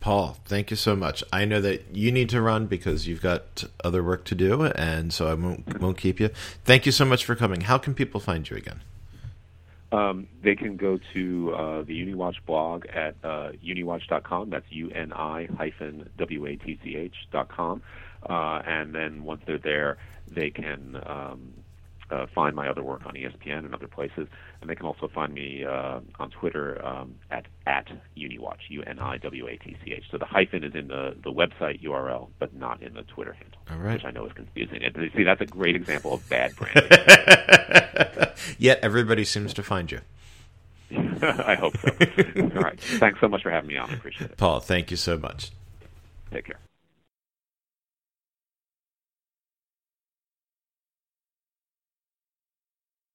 Paul, 0.00 0.36
thank 0.44 0.70
you 0.70 0.76
so 0.76 0.94
much. 0.94 1.24
I 1.32 1.44
know 1.44 1.60
that 1.60 1.96
you 1.96 2.12
need 2.12 2.28
to 2.30 2.40
run 2.40 2.66
because 2.66 3.08
you've 3.08 3.22
got 3.22 3.64
other 3.82 4.02
work 4.02 4.24
to 4.26 4.34
do, 4.34 4.64
and 4.64 5.12
so 5.12 5.26
I 5.26 5.34
won't 5.34 5.80
won't 5.80 5.98
keep 5.98 6.20
you. 6.20 6.28
Thank 6.64 6.86
you 6.86 6.92
so 6.92 7.04
much 7.04 7.24
for 7.24 7.34
coming. 7.34 7.62
How 7.62 7.78
can 7.78 7.94
people 7.94 8.20
find 8.20 8.48
you 8.48 8.56
again? 8.56 8.80
Um, 9.92 10.26
they 10.42 10.56
can 10.56 10.76
go 10.76 10.98
to 11.14 11.54
uh, 11.54 11.82
the 11.82 11.94
Uni 11.94 12.14
Watch 12.14 12.44
blog 12.44 12.86
at 12.86 13.14
uh, 13.22 13.52
uni-watch.com. 13.60 14.50
That's 14.50 14.66
U 14.70 14.90
N 14.90 15.12
I 15.12 15.48
hyphen 15.56 16.10
W 16.18 16.46
A 16.46 16.56
T 16.56 16.78
C 16.82 16.96
H 16.96 17.14
dot 17.30 17.48
com. 17.48 17.82
Uh, 18.28 18.62
and 18.66 18.94
then 18.94 19.22
once 19.22 19.42
they're 19.46 19.58
there, 19.58 19.98
they 20.28 20.50
can 20.50 21.00
um, 21.06 21.52
uh, 22.10 22.26
find 22.34 22.54
my 22.54 22.68
other 22.68 22.82
work 22.82 23.04
on 23.06 23.14
ESPN 23.14 23.64
and 23.64 23.74
other 23.74 23.88
places, 23.88 24.28
and 24.60 24.70
they 24.70 24.74
can 24.74 24.86
also 24.86 25.08
find 25.08 25.32
me 25.34 25.64
uh, 25.64 26.00
on 26.18 26.30
Twitter 26.30 26.84
um, 26.86 27.14
at 27.30 27.46
at 27.66 27.86
Uniwatch, 28.16 28.68
U 28.70 28.82
N 28.82 28.98
I 28.98 29.18
W 29.18 29.46
A 29.48 29.56
T 29.56 29.76
C 29.84 29.92
H. 29.92 30.04
So 30.10 30.18
the 30.18 30.24
hyphen 30.26 30.64
is 30.64 30.74
in 30.74 30.88
the 30.88 31.16
the 31.22 31.32
website 31.32 31.82
URL, 31.82 32.28
but 32.38 32.54
not 32.54 32.82
in 32.82 32.94
the 32.94 33.02
Twitter 33.02 33.32
handle, 33.32 33.58
All 33.70 33.78
right. 33.78 33.94
which 33.94 34.04
I 34.04 34.10
know 34.10 34.26
is 34.26 34.32
confusing. 34.32 34.82
And 34.84 34.94
see, 35.16 35.24
that's 35.24 35.40
a 35.40 35.46
great 35.46 35.76
example 35.76 36.14
of 36.14 36.28
bad 36.28 36.54
branding. 36.56 36.90
Yet 38.58 38.78
everybody 38.82 39.24
seems 39.24 39.52
to 39.54 39.62
find 39.62 39.90
you. 39.90 40.00
I 40.92 41.56
hope 41.56 41.76
so. 41.78 41.88
All 42.40 42.62
right. 42.62 42.80
Thanks 42.80 43.20
so 43.20 43.28
much 43.28 43.42
for 43.42 43.50
having 43.50 43.68
me 43.68 43.76
on. 43.76 43.90
I 43.90 43.94
appreciate 43.94 44.30
it. 44.30 44.36
Paul, 44.36 44.60
thank 44.60 44.90
you 44.90 44.96
so 44.96 45.18
much. 45.18 45.50
Take 46.30 46.46
care. 46.46 46.58